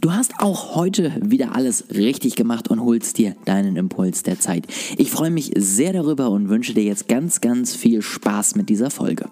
Du 0.00 0.12
hast 0.12 0.40
auch 0.40 0.76
heute 0.76 1.12
wieder 1.20 1.54
alles 1.54 1.90
richtig 1.90 2.34
gemacht 2.34 2.68
und 2.68 2.80
holst 2.80 3.18
dir 3.18 3.36
deinen 3.44 3.76
Impuls 3.76 4.22
der 4.22 4.40
Zeit. 4.40 4.66
Ich 4.96 5.10
freue 5.10 5.30
mich 5.30 5.52
sehr 5.56 5.92
darüber 5.92 6.30
und 6.30 6.48
wünsche 6.48 6.72
dir 6.72 6.84
jetzt 6.84 7.06
ganz, 7.06 7.42
ganz 7.42 7.76
viel 7.76 8.00
Spaß 8.00 8.54
mit 8.54 8.70
dieser 8.70 8.90
Folge. 8.90 9.26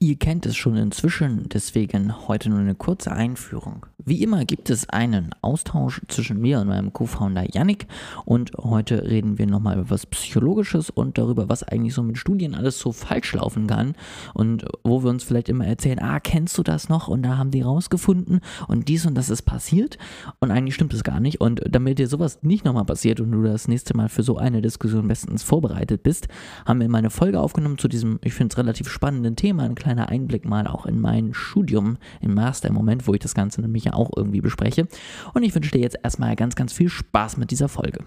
Ihr 0.00 0.16
kennt 0.16 0.44
es 0.46 0.56
schon 0.56 0.76
inzwischen, 0.76 1.48
deswegen 1.50 2.26
heute 2.26 2.50
nur 2.50 2.58
eine 2.58 2.74
kurze 2.74 3.12
Einführung. 3.12 3.86
Wie 4.06 4.22
immer 4.22 4.44
gibt 4.44 4.68
es 4.68 4.90
einen 4.90 5.30
Austausch 5.40 6.02
zwischen 6.08 6.38
mir 6.38 6.60
und 6.60 6.68
meinem 6.68 6.92
Co-Founder 6.92 7.46
Yannick. 7.54 7.86
Und 8.26 8.52
heute 8.58 9.08
reden 9.08 9.38
wir 9.38 9.46
nochmal 9.46 9.78
über 9.78 9.88
was 9.88 10.04
Psychologisches 10.04 10.90
und 10.90 11.16
darüber, 11.16 11.48
was 11.48 11.62
eigentlich 11.62 11.94
so 11.94 12.02
mit 12.02 12.18
Studien 12.18 12.54
alles 12.54 12.78
so 12.78 12.92
falsch 12.92 13.32
laufen 13.32 13.66
kann. 13.66 13.94
Und 14.34 14.66
wo 14.82 15.02
wir 15.02 15.08
uns 15.08 15.24
vielleicht 15.24 15.48
immer 15.48 15.66
erzählen, 15.66 16.00
ah, 16.00 16.20
kennst 16.20 16.58
du 16.58 16.62
das 16.62 16.90
noch? 16.90 17.08
Und 17.08 17.22
da 17.22 17.38
haben 17.38 17.50
die 17.50 17.62
rausgefunden 17.62 18.40
und 18.68 18.88
dies 18.88 19.06
und 19.06 19.14
das 19.14 19.30
ist 19.30 19.42
passiert. 19.42 19.96
Und 20.38 20.50
eigentlich 20.50 20.74
stimmt 20.74 20.92
es 20.92 21.02
gar 21.02 21.18
nicht. 21.18 21.40
Und 21.40 21.62
damit 21.66 21.98
dir 21.98 22.08
sowas 22.08 22.40
nicht 22.42 22.66
nochmal 22.66 22.84
passiert 22.84 23.20
und 23.20 23.32
du 23.32 23.42
das 23.42 23.68
nächste 23.68 23.96
Mal 23.96 24.10
für 24.10 24.22
so 24.22 24.36
eine 24.36 24.60
Diskussion 24.60 25.08
bestens 25.08 25.42
vorbereitet 25.42 26.02
bist, 26.02 26.28
haben 26.66 26.80
wir 26.80 26.90
mal 26.90 26.98
eine 26.98 27.08
Folge 27.08 27.40
aufgenommen 27.40 27.78
zu 27.78 27.88
diesem, 27.88 28.18
ich 28.22 28.34
finde 28.34 28.52
es 28.52 28.58
relativ 28.58 28.90
spannenden 28.90 29.34
Thema, 29.34 29.62
ein 29.62 29.74
kleiner 29.74 30.10
Einblick 30.10 30.44
mal 30.44 30.66
auch 30.66 30.84
in 30.84 31.00
mein 31.00 31.32
Studium 31.32 31.96
im 32.20 32.34
Master 32.34 32.68
im 32.68 32.74
Moment, 32.74 33.08
wo 33.08 33.14
ich 33.14 33.20
das 33.20 33.34
Ganze 33.34 33.62
nämlich 33.62 33.84
ja 33.84 33.93
auch 33.94 34.10
irgendwie 34.16 34.40
bespreche. 34.40 34.86
Und 35.32 35.42
ich 35.42 35.54
wünsche 35.54 35.70
dir 35.70 35.80
jetzt 35.80 35.96
erstmal 36.02 36.36
ganz, 36.36 36.54
ganz 36.54 36.72
viel 36.72 36.88
Spaß 36.88 37.36
mit 37.36 37.50
dieser 37.50 37.68
Folge. 37.68 38.04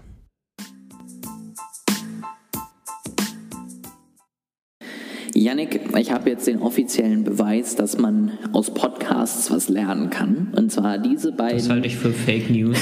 Yannick, 5.38 5.80
ich 5.96 6.10
habe 6.10 6.30
jetzt 6.30 6.46
den 6.46 6.60
offiziellen 6.60 7.24
Beweis, 7.24 7.76
dass 7.76 7.96
man 7.96 8.32
aus 8.52 8.72
Podcasts 8.74 9.50
was 9.50 9.68
lernen 9.68 10.10
kann. 10.10 10.52
Und 10.56 10.72
zwar 10.72 10.98
diese 10.98 11.32
beiden. 11.32 11.58
Das 11.58 11.70
halte 11.70 11.86
ich 11.86 11.96
für 11.96 12.12
Fake 12.12 12.50
News. 12.50 12.78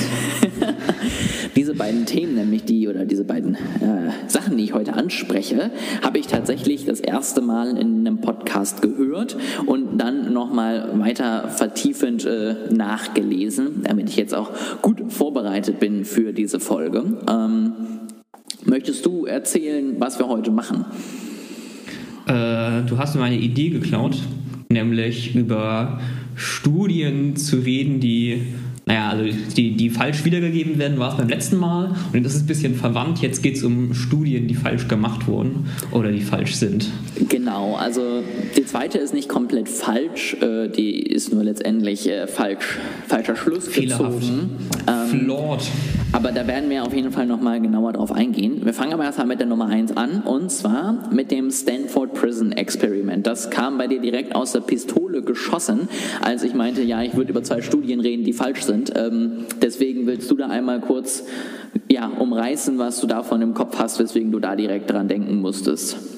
diese 1.56 1.74
beiden 1.74 2.06
Themen, 2.06 2.34
nämlich 2.34 2.64
die 2.64 2.75
oder 2.96 3.04
diese 3.04 3.24
beiden 3.24 3.54
äh, 3.54 4.10
Sachen, 4.26 4.56
die 4.56 4.64
ich 4.64 4.72
heute 4.72 4.94
anspreche, 4.94 5.70
habe 6.02 6.18
ich 6.18 6.26
tatsächlich 6.28 6.86
das 6.86 7.00
erste 7.00 7.42
Mal 7.42 7.76
in 7.76 8.00
einem 8.00 8.22
Podcast 8.22 8.80
gehört 8.80 9.36
und 9.66 9.98
dann 9.98 10.32
nochmal 10.32 10.98
weiter 10.98 11.48
vertiefend 11.48 12.24
äh, 12.24 12.54
nachgelesen, 12.72 13.82
damit 13.82 14.08
ich 14.08 14.16
jetzt 14.16 14.34
auch 14.34 14.50
gut 14.80 15.12
vorbereitet 15.12 15.78
bin 15.78 16.06
für 16.06 16.32
diese 16.32 16.58
Folge. 16.58 17.04
Ähm, 17.28 17.72
möchtest 18.64 19.04
du 19.04 19.26
erzählen, 19.26 19.96
was 19.98 20.18
wir 20.18 20.28
heute 20.28 20.50
machen? 20.50 20.86
Äh, 22.26 22.82
du 22.88 22.96
hast 22.96 23.14
mir 23.14 23.24
eine 23.24 23.38
Idee 23.38 23.68
geklaut, 23.68 24.16
nämlich 24.70 25.36
über 25.36 26.00
Studien 26.34 27.36
zu 27.36 27.58
reden, 27.58 28.00
die 28.00 28.42
naja, 28.88 29.08
also 29.10 29.24
die, 29.56 29.76
die 29.76 29.90
falsch 29.90 30.24
wiedergegeben 30.24 30.78
werden, 30.78 30.96
war 31.00 31.10
es 31.10 31.16
beim 31.16 31.28
letzten 31.28 31.56
Mal. 31.56 31.96
Und 32.12 32.22
das 32.22 32.36
ist 32.36 32.44
ein 32.44 32.46
bisschen 32.46 32.76
verwandt. 32.76 33.18
Jetzt 33.18 33.42
geht 33.42 33.56
es 33.56 33.64
um 33.64 33.94
Studien, 33.94 34.46
die 34.46 34.54
falsch 34.54 34.86
gemacht 34.86 35.26
wurden 35.26 35.68
oder 35.90 36.12
die 36.12 36.20
falsch 36.20 36.54
sind. 36.54 36.88
Genau, 37.28 37.74
also 37.74 38.22
die 38.56 38.64
zweite 38.64 38.98
ist 38.98 39.12
nicht 39.12 39.28
komplett 39.28 39.68
falsch, 39.68 40.34
äh, 40.40 40.68
die 40.68 41.00
ist 41.02 41.32
nur 41.32 41.42
letztendlich 41.42 42.08
äh, 42.08 42.28
falsch, 42.28 42.78
falscher 43.08 43.34
Schluss 43.34 43.72
gezogen. 43.72 44.50
Ähm, 44.86 45.08
Flawed. 45.08 45.62
Aber 46.16 46.32
da 46.32 46.46
werden 46.46 46.70
wir 46.70 46.82
auf 46.82 46.94
jeden 46.94 47.12
Fall 47.12 47.26
nochmal 47.26 47.60
genauer 47.60 47.92
drauf 47.92 48.10
eingehen. 48.10 48.64
Wir 48.64 48.72
fangen 48.72 48.94
aber 48.94 49.04
erstmal 49.04 49.26
mit 49.26 49.38
der 49.38 49.46
Nummer 49.46 49.66
1 49.66 49.98
an 49.98 50.22
und 50.22 50.50
zwar 50.50 51.10
mit 51.12 51.30
dem 51.30 51.50
Stanford 51.50 52.14
Prison 52.14 52.52
Experiment. 52.52 53.26
Das 53.26 53.50
kam 53.50 53.76
bei 53.76 53.86
dir 53.86 54.00
direkt 54.00 54.34
aus 54.34 54.52
der 54.52 54.60
Pistole 54.60 55.20
geschossen, 55.20 55.90
als 56.22 56.42
ich 56.42 56.54
meinte, 56.54 56.80
ja, 56.80 57.02
ich 57.02 57.14
würde 57.16 57.32
über 57.32 57.42
zwei 57.42 57.60
Studien 57.60 58.00
reden, 58.00 58.24
die 58.24 58.32
falsch 58.32 58.62
sind. 58.62 58.94
Ähm, 58.96 59.44
deswegen 59.60 60.06
willst 60.06 60.30
du 60.30 60.36
da 60.36 60.46
einmal 60.46 60.80
kurz 60.80 61.24
ja, 61.90 62.06
umreißen, 62.06 62.78
was 62.78 62.98
du 62.98 63.06
davon 63.06 63.42
im 63.42 63.52
Kopf 63.52 63.78
hast, 63.78 63.98
weswegen 63.98 64.32
du 64.32 64.40
da 64.40 64.56
direkt 64.56 64.90
dran 64.90 65.08
denken 65.08 65.42
musstest. 65.42 66.15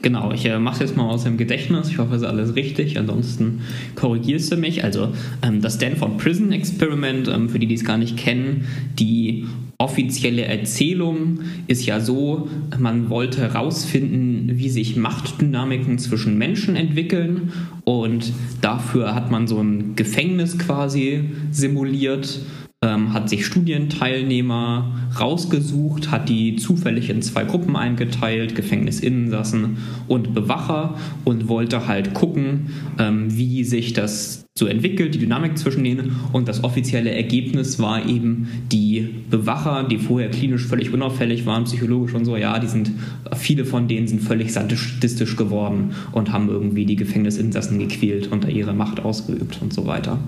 Genau, 0.00 0.30
ich 0.32 0.44
äh, 0.46 0.58
mache 0.58 0.74
es 0.74 0.90
jetzt 0.90 0.96
mal 0.96 1.08
aus 1.08 1.24
dem 1.24 1.36
Gedächtnis. 1.36 1.88
Ich 1.90 1.98
hoffe, 1.98 2.14
es 2.14 2.22
ist 2.22 2.28
alles 2.28 2.54
richtig. 2.54 2.98
Ansonsten 2.98 3.62
korrigierst 3.96 4.52
du 4.52 4.56
mich. 4.56 4.84
Also 4.84 5.12
ähm, 5.42 5.60
das 5.60 5.74
Stanford 5.74 6.18
Prison 6.18 6.52
Experiment, 6.52 7.26
ähm, 7.28 7.48
für 7.48 7.58
die, 7.58 7.66
die 7.66 7.74
es 7.74 7.84
gar 7.84 7.98
nicht 7.98 8.16
kennen, 8.16 8.66
die 8.98 9.46
offizielle 9.80 10.42
Erzählung 10.44 11.40
ist 11.68 11.86
ja 11.86 12.00
so, 12.00 12.48
man 12.78 13.10
wollte 13.10 13.40
herausfinden, 13.40 14.50
wie 14.54 14.70
sich 14.70 14.96
Machtdynamiken 14.96 15.98
zwischen 15.98 16.36
Menschen 16.36 16.74
entwickeln 16.74 17.52
und 17.84 18.32
dafür 18.60 19.14
hat 19.14 19.30
man 19.30 19.46
so 19.46 19.60
ein 19.60 19.94
Gefängnis 19.94 20.58
quasi 20.58 21.30
simuliert 21.52 22.40
ähm, 22.80 23.12
hat 23.12 23.28
sich 23.28 23.44
Studienteilnehmer 23.44 24.92
rausgesucht, 25.18 26.12
hat 26.12 26.28
die 26.28 26.54
zufällig 26.56 27.10
in 27.10 27.22
zwei 27.22 27.42
Gruppen 27.42 27.74
eingeteilt, 27.74 28.54
Gefängnisinsassen 28.54 29.78
und 30.06 30.32
Bewacher 30.32 30.96
und 31.24 31.48
wollte 31.48 31.88
halt 31.88 32.14
gucken, 32.14 32.70
ähm, 33.00 33.36
wie 33.36 33.64
sich 33.64 33.94
das 33.94 34.44
so 34.56 34.66
entwickelt, 34.66 35.14
die 35.14 35.18
Dynamik 35.18 35.58
zwischen 35.58 35.82
denen. 35.82 36.16
Und 36.32 36.46
das 36.46 36.62
offizielle 36.62 37.10
Ergebnis 37.10 37.80
war 37.80 38.06
eben, 38.06 38.48
die 38.70 39.08
Bewacher, 39.28 39.82
die 39.82 39.98
vorher 39.98 40.30
klinisch 40.30 40.64
völlig 40.64 40.92
unauffällig 40.92 41.46
waren, 41.46 41.64
psychologisch 41.64 42.14
und 42.14 42.24
so, 42.24 42.36
ja, 42.36 42.60
die 42.60 42.68
sind, 42.68 42.92
viele 43.36 43.64
von 43.64 43.88
denen 43.88 44.06
sind 44.06 44.20
völlig 44.20 44.52
sadistisch 44.52 45.36
geworden 45.36 45.94
und 46.12 46.32
haben 46.32 46.48
irgendwie 46.48 46.86
die 46.86 46.96
Gefängnisinsassen 46.96 47.78
gequält, 47.80 48.30
unter 48.30 48.48
ihrer 48.48 48.72
Macht 48.72 49.00
ausgeübt 49.00 49.58
und 49.62 49.72
so 49.72 49.86
weiter. 49.86 50.18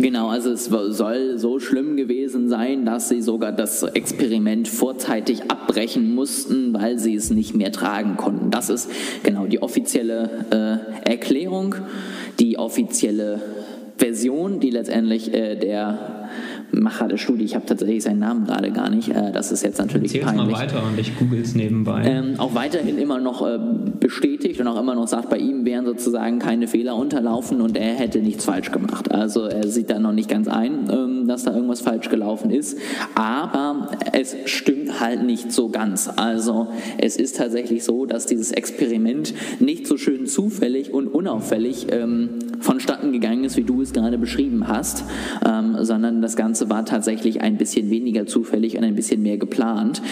Genau, 0.00 0.28
also 0.28 0.52
es 0.52 0.64
soll 0.64 1.36
so 1.36 1.58
schlimm 1.58 1.96
gewesen 1.96 2.48
sein, 2.48 2.86
dass 2.86 3.10
sie 3.10 3.20
sogar 3.20 3.52
das 3.52 3.82
Experiment 3.82 4.66
vorzeitig 4.66 5.50
abbrechen 5.50 6.14
mussten, 6.14 6.72
weil 6.72 6.98
sie 6.98 7.14
es 7.14 7.28
nicht 7.30 7.54
mehr 7.54 7.70
tragen 7.70 8.16
konnten. 8.16 8.50
Das 8.50 8.70
ist 8.70 8.90
genau 9.22 9.46
die 9.46 9.60
offizielle 9.60 10.46
äh, 11.04 11.10
Erklärung, 11.10 11.74
die 12.38 12.58
offizielle 12.58 13.42
Version, 13.98 14.58
die 14.58 14.70
letztendlich 14.70 15.34
äh, 15.34 15.56
der 15.56 16.30
Macher 16.72 17.08
der 17.08 17.16
Studie, 17.16 17.44
ich 17.44 17.54
habe 17.54 17.66
tatsächlich 17.66 18.02
seinen 18.02 18.20
Namen 18.20 18.44
gerade 18.46 18.70
gar 18.70 18.90
nicht, 18.90 19.08
äh, 19.08 19.32
das 19.32 19.52
ist 19.52 19.62
jetzt 19.62 19.78
natürlich 19.78 20.14
Erzähl's 20.14 20.36
peinlich. 20.36 20.56
mal 20.56 20.62
weiter 20.62 20.82
und 20.82 20.98
ich 20.98 21.16
google 21.18 21.40
es 21.40 21.54
nebenbei. 21.54 22.02
Ähm, 22.04 22.34
auch 22.38 22.54
weiterhin 22.54 22.98
immer 22.98 23.18
noch 23.18 23.46
äh, 23.46 23.58
bestätigt 23.98 24.60
und 24.60 24.66
auch 24.66 24.80
immer 24.80 24.94
noch 24.94 25.08
sagt, 25.08 25.30
bei 25.30 25.38
ihm 25.38 25.64
wären 25.64 25.84
sozusagen 25.84 26.38
keine 26.38 26.68
Fehler 26.68 26.96
unterlaufen 26.96 27.60
und 27.60 27.76
er 27.76 27.94
hätte 27.94 28.20
nichts 28.20 28.44
falsch 28.44 28.70
gemacht. 28.72 29.10
Also 29.10 29.44
er 29.44 29.68
sieht 29.68 29.90
da 29.90 29.98
noch 29.98 30.12
nicht 30.12 30.28
ganz 30.28 30.48
ein, 30.48 30.88
ähm, 30.90 31.26
dass 31.26 31.44
da 31.44 31.54
irgendwas 31.54 31.80
falsch 31.80 32.08
gelaufen 32.08 32.50
ist, 32.50 32.78
aber 33.14 33.90
es 34.12 34.36
stimmt 34.46 35.00
halt 35.00 35.22
nicht 35.22 35.52
so 35.52 35.68
ganz. 35.68 36.10
Also 36.16 36.68
es 36.98 37.16
ist 37.16 37.36
tatsächlich 37.36 37.84
so, 37.84 38.06
dass 38.06 38.26
dieses 38.26 38.52
Experiment 38.52 39.34
nicht 39.60 39.86
so 39.86 39.96
schön 39.96 40.26
zufällig 40.26 40.92
und 40.92 41.06
unauffällig 41.08 41.86
ähm, 41.90 42.39
vonstatten 42.60 43.12
gegangen 43.12 43.44
ist, 43.44 43.56
wie 43.56 43.64
du 43.64 43.82
es 43.82 43.92
gerade 43.92 44.18
beschrieben 44.18 44.68
hast, 44.68 45.04
ähm, 45.46 45.76
sondern 45.80 46.22
das 46.22 46.36
Ganze 46.36 46.70
war 46.70 46.84
tatsächlich 46.84 47.40
ein 47.40 47.56
bisschen 47.56 47.90
weniger 47.90 48.26
zufällig 48.26 48.76
und 48.76 48.84
ein 48.84 48.94
bisschen 48.94 49.22
mehr 49.22 49.38
geplant. 49.38 50.02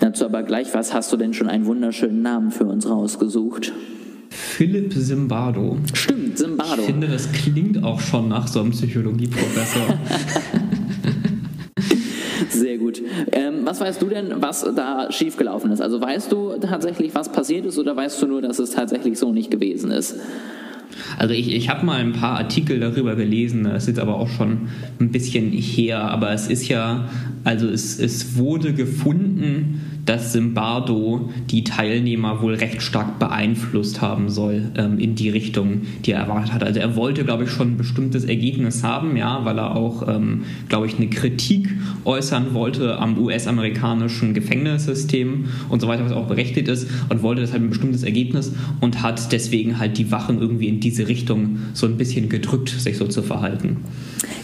Dazu 0.00 0.24
aber 0.24 0.42
gleich, 0.42 0.74
was 0.74 0.94
hast 0.94 1.12
du 1.12 1.16
denn 1.16 1.34
schon 1.34 1.48
einen 1.48 1.66
wunderschönen 1.66 2.22
Namen 2.22 2.50
für 2.50 2.66
uns 2.66 2.88
rausgesucht? 2.88 3.72
Philipp 4.30 4.92
Zimbardo. 4.92 5.78
Stimmt, 5.92 6.38
Zimbardo. 6.38 6.82
Ich 6.82 6.86
finde, 6.86 7.08
das 7.08 7.32
klingt 7.32 7.82
auch 7.82 8.00
schon 8.00 8.28
nach 8.28 8.46
so 8.48 8.60
einem 8.60 8.70
Psychologieprofessor. 8.70 9.82
Sehr 12.50 12.78
gut. 12.78 13.02
Ähm, 13.32 13.60
was 13.64 13.80
weißt 13.80 14.00
du 14.00 14.06
denn, 14.06 14.32
was 14.36 14.66
da 14.74 15.10
schiefgelaufen 15.10 15.70
ist? 15.72 15.80
Also 15.80 16.00
weißt 16.00 16.32
du 16.32 16.54
tatsächlich, 16.58 17.14
was 17.14 17.30
passiert 17.30 17.66
ist 17.66 17.78
oder 17.78 17.96
weißt 17.96 18.20
du 18.22 18.26
nur, 18.26 18.42
dass 18.42 18.58
es 18.58 18.70
tatsächlich 18.70 19.18
so 19.18 19.32
nicht 19.32 19.50
gewesen 19.50 19.90
ist? 19.90 20.16
Also 21.18 21.34
ich, 21.34 21.54
ich 21.54 21.68
habe 21.68 21.84
mal 21.84 22.00
ein 22.00 22.12
paar 22.12 22.38
Artikel 22.38 22.80
darüber 22.80 23.16
gelesen, 23.16 23.64
das 23.64 23.88
ist 23.88 23.98
aber 23.98 24.16
auch 24.16 24.28
schon 24.28 24.68
ein 25.00 25.10
bisschen 25.10 25.50
her, 25.52 26.00
aber 26.00 26.32
es 26.32 26.48
ist 26.48 26.68
ja, 26.68 27.08
also 27.44 27.68
es, 27.68 27.98
es 27.98 28.36
wurde 28.36 28.72
gefunden, 28.72 29.95
dass 30.06 30.32
Zimbardo 30.32 31.30
die 31.50 31.64
Teilnehmer 31.64 32.40
wohl 32.40 32.54
recht 32.54 32.80
stark 32.80 33.18
beeinflusst 33.18 34.00
haben 34.00 34.30
soll 34.30 34.70
ähm, 34.76 34.98
in 34.98 35.16
die 35.16 35.28
Richtung, 35.28 35.82
die 36.04 36.12
er 36.12 36.20
erwartet 36.20 36.52
hat. 36.52 36.62
Also 36.62 36.80
er 36.80 36.96
wollte, 36.96 37.24
glaube 37.24 37.44
ich, 37.44 37.50
schon 37.50 37.72
ein 37.72 37.76
bestimmtes 37.76 38.24
Ergebnis 38.24 38.82
haben, 38.82 39.16
ja, 39.16 39.44
weil 39.44 39.58
er 39.58 39.76
auch, 39.76 40.06
ähm, 40.08 40.44
glaube 40.68 40.86
ich, 40.86 40.96
eine 40.96 41.08
Kritik 41.08 41.68
äußern 42.04 42.54
wollte 42.54 42.98
am 42.98 43.18
US-amerikanischen 43.18 44.32
Gefängnissystem 44.32 45.46
und 45.68 45.80
so 45.80 45.88
weiter, 45.88 46.04
was 46.04 46.12
auch 46.12 46.26
berechtigt 46.26 46.68
ist 46.68 46.88
und 47.08 47.22
wollte 47.22 47.42
deshalb 47.42 47.62
ein 47.62 47.70
bestimmtes 47.70 48.04
Ergebnis 48.04 48.52
und 48.80 49.02
hat 49.02 49.32
deswegen 49.32 49.78
halt 49.78 49.98
die 49.98 50.10
Wachen 50.12 50.40
irgendwie 50.40 50.68
in 50.68 50.80
diese 50.80 51.08
Richtung 51.08 51.58
so 51.74 51.86
ein 51.86 51.96
bisschen 51.96 52.28
gedrückt, 52.28 52.68
sich 52.68 52.96
so 52.96 53.06
zu 53.06 53.22
verhalten. 53.22 53.78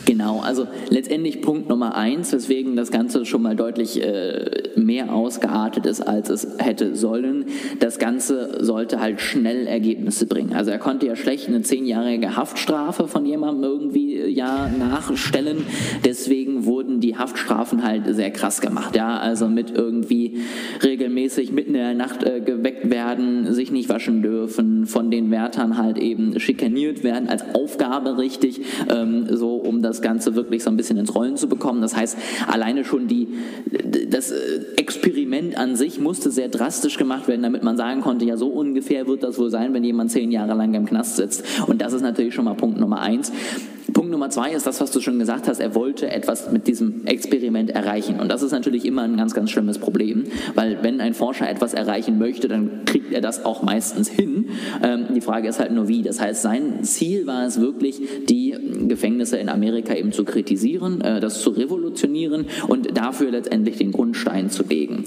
Genau, 0.05 0.41
also 0.41 0.67
letztendlich 0.91 1.43
Punkt 1.43 1.69
Nummer 1.69 1.95
eins, 1.95 2.33
weswegen 2.33 2.75
das 2.75 2.91
Ganze 2.91 3.25
schon 3.25 3.43
mal 3.43 3.55
deutlich 3.55 4.03
äh, 4.03 4.71
mehr 4.75 5.15
ausgeartet 5.15 5.87
ist, 5.87 6.01
als 6.01 6.29
es 6.29 6.47
hätte 6.59 6.97
sollen. 6.97 7.47
Das 7.79 7.99
Ganze 7.99 8.65
sollte 8.65 9.01
halt 9.01 9.21
schnell 9.21 9.67
Ergebnisse 9.67 10.27
bringen. 10.27 10.55
Also 10.55 10.71
er 10.71 10.79
konnte 10.79 11.07
ja 11.07 11.15
schlecht 11.15 11.49
eine 11.49 11.63
zehnjährige 11.63 12.37
Haftstrafe 12.37 13.07
von 13.07 13.25
jemandem 13.25 13.63
irgendwie 13.63 14.17
äh, 14.17 14.29
ja 14.29 14.69
nachstellen. 14.69 15.65
Deswegen 16.05 16.65
wurden 16.65 17.01
die 17.01 17.17
Haftstrafen 17.17 17.85
halt 17.85 18.03
sehr 18.09 18.31
krass 18.31 18.61
gemacht. 18.61 18.97
Ja, 18.97 19.19
also 19.19 19.49
mit 19.49 19.71
irgendwie 19.71 20.39
regelmäßig 20.83 21.53
mitten 21.53 21.75
in 21.75 21.81
der 21.81 21.95
Nacht 21.95 22.25
äh, 22.25 22.41
geweckt 22.41 22.91
werden, 22.91 23.53
sich 23.53 23.71
nicht 23.71 23.89
waschen 23.89 24.23
dürfen, 24.23 24.87
von 24.87 25.11
den 25.11 25.31
Wärtern 25.31 25.79
halt 25.79 25.99
eben 25.99 26.41
schikaniert 26.41 27.05
werden 27.05 27.29
als 27.29 27.55
Aufgabe 27.55 28.19
richtig, 28.19 28.63
ähm, 28.89 29.27
so 29.31 29.57
um 29.57 29.83
das 29.83 29.92
Ganze 30.01 30.35
wirklich 30.35 30.63
so 30.63 30.71
ein 30.71 30.77
bisschen 30.77 30.97
ins 30.97 31.15
Rollen 31.15 31.37
zu 31.37 31.49
bekommen. 31.49 31.83
Das 31.83 31.97
heißt, 31.97 32.17
alleine 32.47 32.85
schon 32.85 33.09
die, 33.09 33.29
das 34.09 34.31
äh, 34.31 34.37
Experiment 34.77 35.57
an 35.59 35.77
sich 35.77 36.01
musste 36.01 36.31
sehr 36.31 36.49
drastisch 36.49 36.97
gemacht 36.97 37.29
werden, 37.29 37.43
damit 37.43 37.63
man 37.63 37.77
sagen 37.77 38.01
konnte, 38.01 38.25
ja, 38.25 38.37
so 38.37 38.49
ungefähr 38.49 39.07
wird 39.07 39.23
das 39.23 39.39
wohl 39.39 39.51
sein, 39.51 39.75
wenn 39.75 39.85
jemand 39.85 40.11
zehn 40.11 40.31
Jahre 40.31 40.55
lang 40.55 40.73
im 40.75 40.87
Knast 40.87 41.17
sitzt. 41.17 41.45
Und 41.67 41.83
das 41.83 41.93
ist 41.93 42.03
natürlich 42.03 42.35
schon 42.35 42.45
mal 42.45 42.55
Punkt 42.55 42.79
Nummer 42.79 43.01
eins. 43.01 43.33
Punkt 43.93 44.11
Nummer 44.11 44.31
zwei 44.31 44.53
ist 44.53 44.67
das, 44.67 44.81
was 44.81 44.91
du 44.91 45.01
schon 45.01 45.19
gesagt 45.19 45.49
hast, 45.49 45.61
er 45.61 45.75
wollte 45.75 46.11
etwas 46.11 46.51
mit 46.51 46.67
diesem 46.67 47.07
Experiment 47.07 47.71
erreichen. 47.71 48.21
Und 48.21 48.31
das 48.31 48.43
ist 48.43 48.53
natürlich 48.53 48.85
immer 48.85 49.03
ein 49.03 49.17
ganz, 49.17 49.35
ganz 49.35 49.51
schlimmes 49.51 49.79
Problem, 49.79 50.25
weil 50.55 50.83
wenn 50.83 51.01
ein 51.01 51.15
Forscher 51.15 51.49
etwas 51.49 51.75
erreichen 51.75 52.19
möchte, 52.19 52.49
dann 52.49 52.85
kriegt 52.85 53.13
er 53.13 53.21
das 53.21 53.45
auch 53.45 53.63
meistens 53.63 54.09
hin. 54.09 54.51
Ähm, 54.83 55.07
die 55.15 55.21
Frage 55.21 55.49
ist 55.49 55.61
halt 55.61 55.73
nur 55.73 55.89
wie. 55.89 56.03
Das 56.03 56.21
heißt, 56.21 56.43
sein 56.43 56.85
Ziel 56.85 57.27
war 57.27 57.45
es 57.45 57.61
wirklich, 57.61 58.01
die 58.29 58.55
Gefängnisse 58.89 59.37
in 59.37 59.49
Amerika 59.49 59.95
eben 59.95 60.13
zu 60.13 60.25
kritisieren, 60.25 61.01
äh, 61.01 61.21
das 61.21 61.41
zu 61.43 61.51
revolutionieren 61.51 62.47
und 62.69 62.97
dafür 62.97 63.31
letztendlich 63.31 63.77
den 63.77 63.93
Grundstein 63.93 64.51
zu 64.51 64.63
legen. 64.65 65.05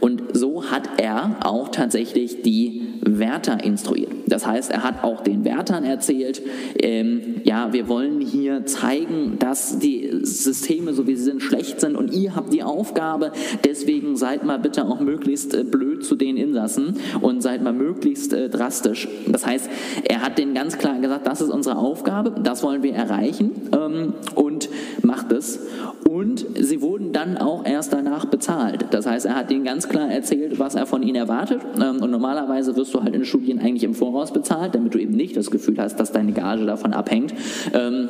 Und 0.00 0.21
hat 0.70 0.88
er 0.98 1.36
auch 1.44 1.68
tatsächlich 1.68 2.42
die 2.42 2.82
Wärter 3.00 3.62
instruiert. 3.62 4.12
Das 4.26 4.46
heißt, 4.46 4.70
er 4.70 4.82
hat 4.82 5.02
auch 5.02 5.20
den 5.20 5.44
Wärtern 5.44 5.84
erzählt, 5.84 6.40
ähm, 6.80 7.40
ja, 7.44 7.72
wir 7.72 7.88
wollen 7.88 8.20
hier 8.20 8.64
zeigen, 8.66 9.38
dass 9.38 9.78
die 9.78 10.20
Systeme, 10.22 10.94
so 10.94 11.06
wie 11.06 11.16
sie 11.16 11.24
sind, 11.24 11.42
schlecht 11.42 11.80
sind 11.80 11.96
und 11.96 12.12
ihr 12.12 12.36
habt 12.36 12.52
die 12.52 12.62
Aufgabe, 12.62 13.32
deswegen 13.64 14.16
seid 14.16 14.44
mal 14.44 14.58
bitte 14.58 14.84
auch 14.86 15.00
möglichst 15.00 15.54
äh, 15.54 15.64
blöd 15.64 16.04
zu 16.04 16.14
den 16.14 16.36
Insassen 16.36 16.96
und 17.20 17.42
seid 17.42 17.62
mal 17.62 17.72
möglichst 17.72 18.32
äh, 18.32 18.48
drastisch. 18.48 19.08
Das 19.26 19.44
heißt, 19.44 19.68
er 20.04 20.22
hat 20.22 20.38
denen 20.38 20.54
ganz 20.54 20.78
klar 20.78 20.98
gesagt, 21.00 21.26
das 21.26 21.40
ist 21.40 21.50
unsere 21.50 21.76
Aufgabe, 21.76 22.32
das 22.42 22.62
wollen 22.62 22.82
wir 22.82 22.94
erreichen 22.94 23.50
ähm, 23.72 24.14
und 24.34 24.61
macht 25.04 25.32
es. 25.32 25.60
Und 26.08 26.44
sie 26.58 26.82
wurden 26.82 27.12
dann 27.12 27.38
auch 27.38 27.64
erst 27.64 27.92
danach 27.92 28.26
bezahlt. 28.26 28.86
Das 28.90 29.06
heißt, 29.06 29.26
er 29.26 29.34
hat 29.34 29.50
ihnen 29.50 29.64
ganz 29.64 29.88
klar 29.88 30.10
erzählt, 30.10 30.58
was 30.58 30.74
er 30.74 30.86
von 30.86 31.02
ihnen 31.02 31.16
erwartet. 31.16 31.60
Ähm, 31.80 32.02
und 32.02 32.10
normalerweise 32.10 32.76
wirst 32.76 32.94
du 32.94 33.02
halt 33.02 33.14
in 33.14 33.24
Studien 33.24 33.60
eigentlich 33.60 33.84
im 33.84 33.94
Voraus 33.94 34.32
bezahlt, 34.32 34.74
damit 34.74 34.94
du 34.94 34.98
eben 34.98 35.14
nicht 35.14 35.36
das 35.36 35.50
Gefühl 35.50 35.76
hast, 35.78 35.98
dass 35.98 36.12
deine 36.12 36.32
Gage 36.32 36.66
davon 36.66 36.92
abhängt. 36.92 37.34
Ähm, 37.72 38.08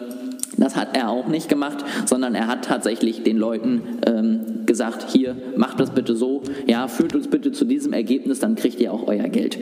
das 0.57 0.77
hat 0.77 0.97
er 0.97 1.09
auch 1.09 1.29
nicht 1.29 1.49
gemacht, 1.49 1.85
sondern 2.05 2.35
er 2.35 2.47
hat 2.47 2.65
tatsächlich 2.65 3.23
den 3.23 3.39
Leuten 3.39 3.83
ähm, 4.07 4.42
gesagt, 4.73 5.11
hier, 5.11 5.37
macht 5.55 5.79
das 5.79 5.91
bitte 5.91 6.17
so, 6.17 6.41
ja, 6.67 6.89
führt 6.89 7.15
uns 7.15 7.29
bitte 7.29 7.53
zu 7.53 7.67
diesem 7.67 7.93
Ergebnis, 7.93 8.39
dann 8.39 8.55
kriegt 8.55 8.81
ihr 8.81 8.91
auch 8.91 9.07
euer 9.07 9.29
Geld. 9.29 9.59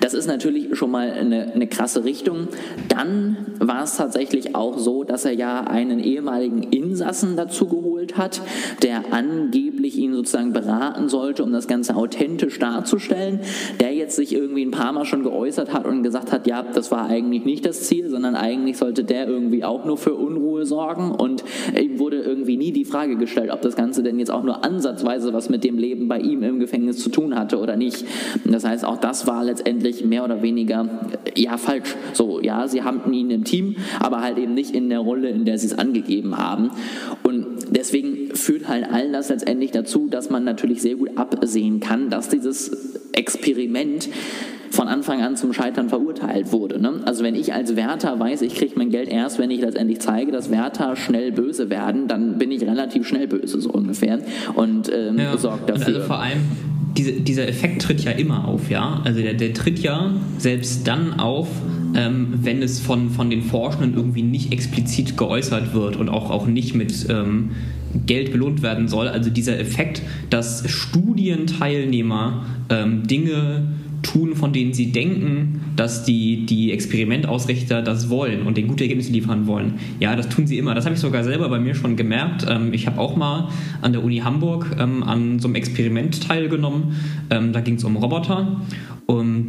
Das 0.00 0.14
ist 0.14 0.26
natürlich 0.26 0.76
schon 0.76 0.90
mal 0.90 1.12
eine, 1.12 1.52
eine 1.52 1.68
krasse 1.68 2.02
Richtung. 2.02 2.48
Dann 2.88 3.36
war 3.60 3.84
es 3.84 3.96
tatsächlich 3.96 4.56
auch 4.56 4.76
so, 4.76 5.04
dass 5.04 5.24
er 5.24 5.32
ja 5.32 5.60
einen 5.60 6.00
ehemaligen 6.00 6.64
Insassen 6.64 7.36
dazu 7.36 7.68
geholt 7.68 7.87
hat, 8.16 8.40
der 8.82 9.12
angeblich 9.12 9.98
ihn 9.98 10.14
sozusagen 10.14 10.52
beraten 10.52 11.08
sollte, 11.08 11.42
um 11.44 11.52
das 11.52 11.68
Ganze 11.68 11.96
authentisch 11.96 12.58
darzustellen, 12.58 13.40
der 13.80 13.94
jetzt 13.94 14.16
sich 14.16 14.34
irgendwie 14.34 14.64
ein 14.64 14.70
paar 14.70 14.92
Mal 14.92 15.04
schon 15.04 15.22
geäußert 15.22 15.72
hat 15.72 15.86
und 15.86 16.02
gesagt 16.02 16.32
hat, 16.32 16.46
ja, 16.46 16.62
das 16.62 16.90
war 16.90 17.08
eigentlich 17.08 17.44
nicht 17.44 17.66
das 17.66 17.82
Ziel, 17.82 18.08
sondern 18.08 18.34
eigentlich 18.34 18.78
sollte 18.78 19.04
der 19.04 19.28
irgendwie 19.28 19.64
auch 19.64 19.84
nur 19.84 19.96
für 19.96 20.14
Unruhe 20.14 20.64
sorgen 20.64 21.12
und 21.12 21.44
ihm 21.78 21.98
wurde 21.98 22.18
irgendwie 22.18 22.56
nie 22.56 22.72
die 22.72 22.84
Frage 22.84 23.16
gestellt, 23.16 23.50
ob 23.52 23.62
das 23.62 23.76
Ganze 23.76 24.02
denn 24.02 24.18
jetzt 24.18 24.30
auch 24.30 24.42
nur 24.42 24.64
ansatzweise 24.64 25.32
was 25.32 25.48
mit 25.48 25.64
dem 25.64 25.78
Leben 25.78 26.08
bei 26.08 26.18
ihm 26.20 26.42
im 26.42 26.60
Gefängnis 26.60 26.98
zu 26.98 27.10
tun 27.10 27.34
hatte 27.34 27.58
oder 27.58 27.76
nicht. 27.76 28.04
Das 28.44 28.64
heißt, 28.64 28.84
auch 28.84 28.98
das 28.98 29.26
war 29.26 29.44
letztendlich 29.44 30.04
mehr 30.04 30.24
oder 30.24 30.42
weniger 30.42 30.88
ja 31.36 31.56
falsch. 31.56 31.96
So, 32.12 32.40
ja, 32.40 32.68
sie 32.68 32.82
haben 32.82 33.12
ihn 33.12 33.30
im 33.30 33.44
Team, 33.44 33.76
aber 34.00 34.22
halt 34.22 34.38
eben 34.38 34.54
nicht 34.54 34.74
in 34.74 34.88
der 34.88 35.00
Rolle, 35.00 35.28
in 35.28 35.44
der 35.44 35.58
sie 35.58 35.66
es 35.66 35.78
angegeben 35.78 36.36
haben. 36.36 36.70
Und 37.22 37.57
deswegen 37.70 38.34
führt 38.34 38.68
halt 38.68 38.86
all 38.90 39.12
das 39.12 39.28
letztendlich 39.28 39.70
dazu, 39.70 40.08
dass 40.08 40.30
man 40.30 40.44
natürlich 40.44 40.82
sehr 40.82 40.96
gut 40.96 41.16
absehen 41.16 41.80
kann, 41.80 42.10
dass 42.10 42.28
dieses 42.28 42.70
Experiment 43.12 44.08
von 44.70 44.88
Anfang 44.88 45.22
an 45.22 45.36
zum 45.36 45.52
Scheitern 45.52 45.88
verurteilt 45.88 46.52
wurde. 46.52 46.80
Ne? 46.80 47.00
Also 47.04 47.24
wenn 47.24 47.34
ich 47.34 47.52
als 47.52 47.74
Wärter 47.76 48.18
weiß, 48.18 48.42
ich 48.42 48.54
kriege 48.54 48.72
mein 48.76 48.90
Geld 48.90 49.08
erst, 49.08 49.38
wenn 49.38 49.50
ich 49.50 49.60
letztendlich 49.60 50.00
zeige, 50.00 50.30
dass 50.30 50.50
Wärter 50.50 50.96
schnell 50.96 51.32
böse 51.32 51.70
werden, 51.70 52.06
dann 52.08 52.38
bin 52.38 52.50
ich 52.50 52.62
relativ 52.62 53.06
schnell 53.06 53.26
böse, 53.26 53.60
so 53.60 53.70
ungefähr. 53.70 54.20
Und 54.54 54.90
ähm, 54.92 55.18
ja. 55.18 55.36
sorgt 55.36 55.70
dafür. 55.70 55.86
Und 55.86 55.94
also 55.94 56.06
vor 56.06 56.20
allem, 56.20 56.40
diese, 56.96 57.12
dieser 57.12 57.48
Effekt 57.48 57.82
tritt 57.82 58.00
ja 58.02 58.12
immer 58.12 58.46
auf, 58.46 58.70
ja. 58.70 59.00
Also 59.04 59.20
der, 59.20 59.34
der 59.34 59.54
tritt 59.54 59.78
ja 59.78 60.12
selbst 60.38 60.86
dann 60.86 61.18
auf, 61.18 61.48
ähm, 61.98 62.28
wenn 62.42 62.62
es 62.62 62.80
von, 62.80 63.10
von 63.10 63.28
den 63.28 63.42
Forschenden 63.42 63.94
irgendwie 63.94 64.22
nicht 64.22 64.52
explizit 64.52 65.16
geäußert 65.16 65.74
wird 65.74 65.96
und 65.96 66.08
auch, 66.08 66.30
auch 66.30 66.46
nicht 66.46 66.74
mit 66.74 67.06
ähm, 67.10 67.50
Geld 68.06 68.30
belohnt 68.30 68.62
werden 68.62 68.86
soll. 68.86 69.08
Also 69.08 69.30
dieser 69.30 69.58
Effekt, 69.58 70.02
dass 70.30 70.70
Studienteilnehmer 70.70 72.44
ähm, 72.70 73.06
Dinge 73.08 73.72
tun, 74.02 74.36
von 74.36 74.52
denen 74.52 74.74
sie 74.74 74.92
denken, 74.92 75.60
dass 75.74 76.04
die, 76.04 76.46
die 76.46 76.70
Experimentausrichter 76.70 77.82
das 77.82 78.08
wollen 78.08 78.42
und 78.42 78.56
den 78.56 78.68
gute 78.68 78.84
Ergebnisse 78.84 79.10
liefern 79.10 79.48
wollen. 79.48 79.74
Ja, 79.98 80.14
das 80.14 80.28
tun 80.28 80.46
sie 80.46 80.56
immer. 80.56 80.76
Das 80.76 80.84
habe 80.84 80.94
ich 80.94 81.00
sogar 81.00 81.24
selber 81.24 81.48
bei 81.48 81.58
mir 81.58 81.74
schon 81.74 81.96
gemerkt. 81.96 82.46
Ähm, 82.48 82.72
ich 82.72 82.86
habe 82.86 83.00
auch 83.00 83.16
mal 83.16 83.48
an 83.82 83.92
der 83.92 84.04
Uni 84.04 84.18
Hamburg 84.18 84.76
ähm, 84.78 85.02
an 85.02 85.40
so 85.40 85.48
einem 85.48 85.56
Experiment 85.56 86.28
teilgenommen. 86.28 86.94
Ähm, 87.30 87.52
da 87.52 87.60
ging 87.60 87.74
es 87.74 87.82
um 87.82 87.96
Roboter 87.96 88.60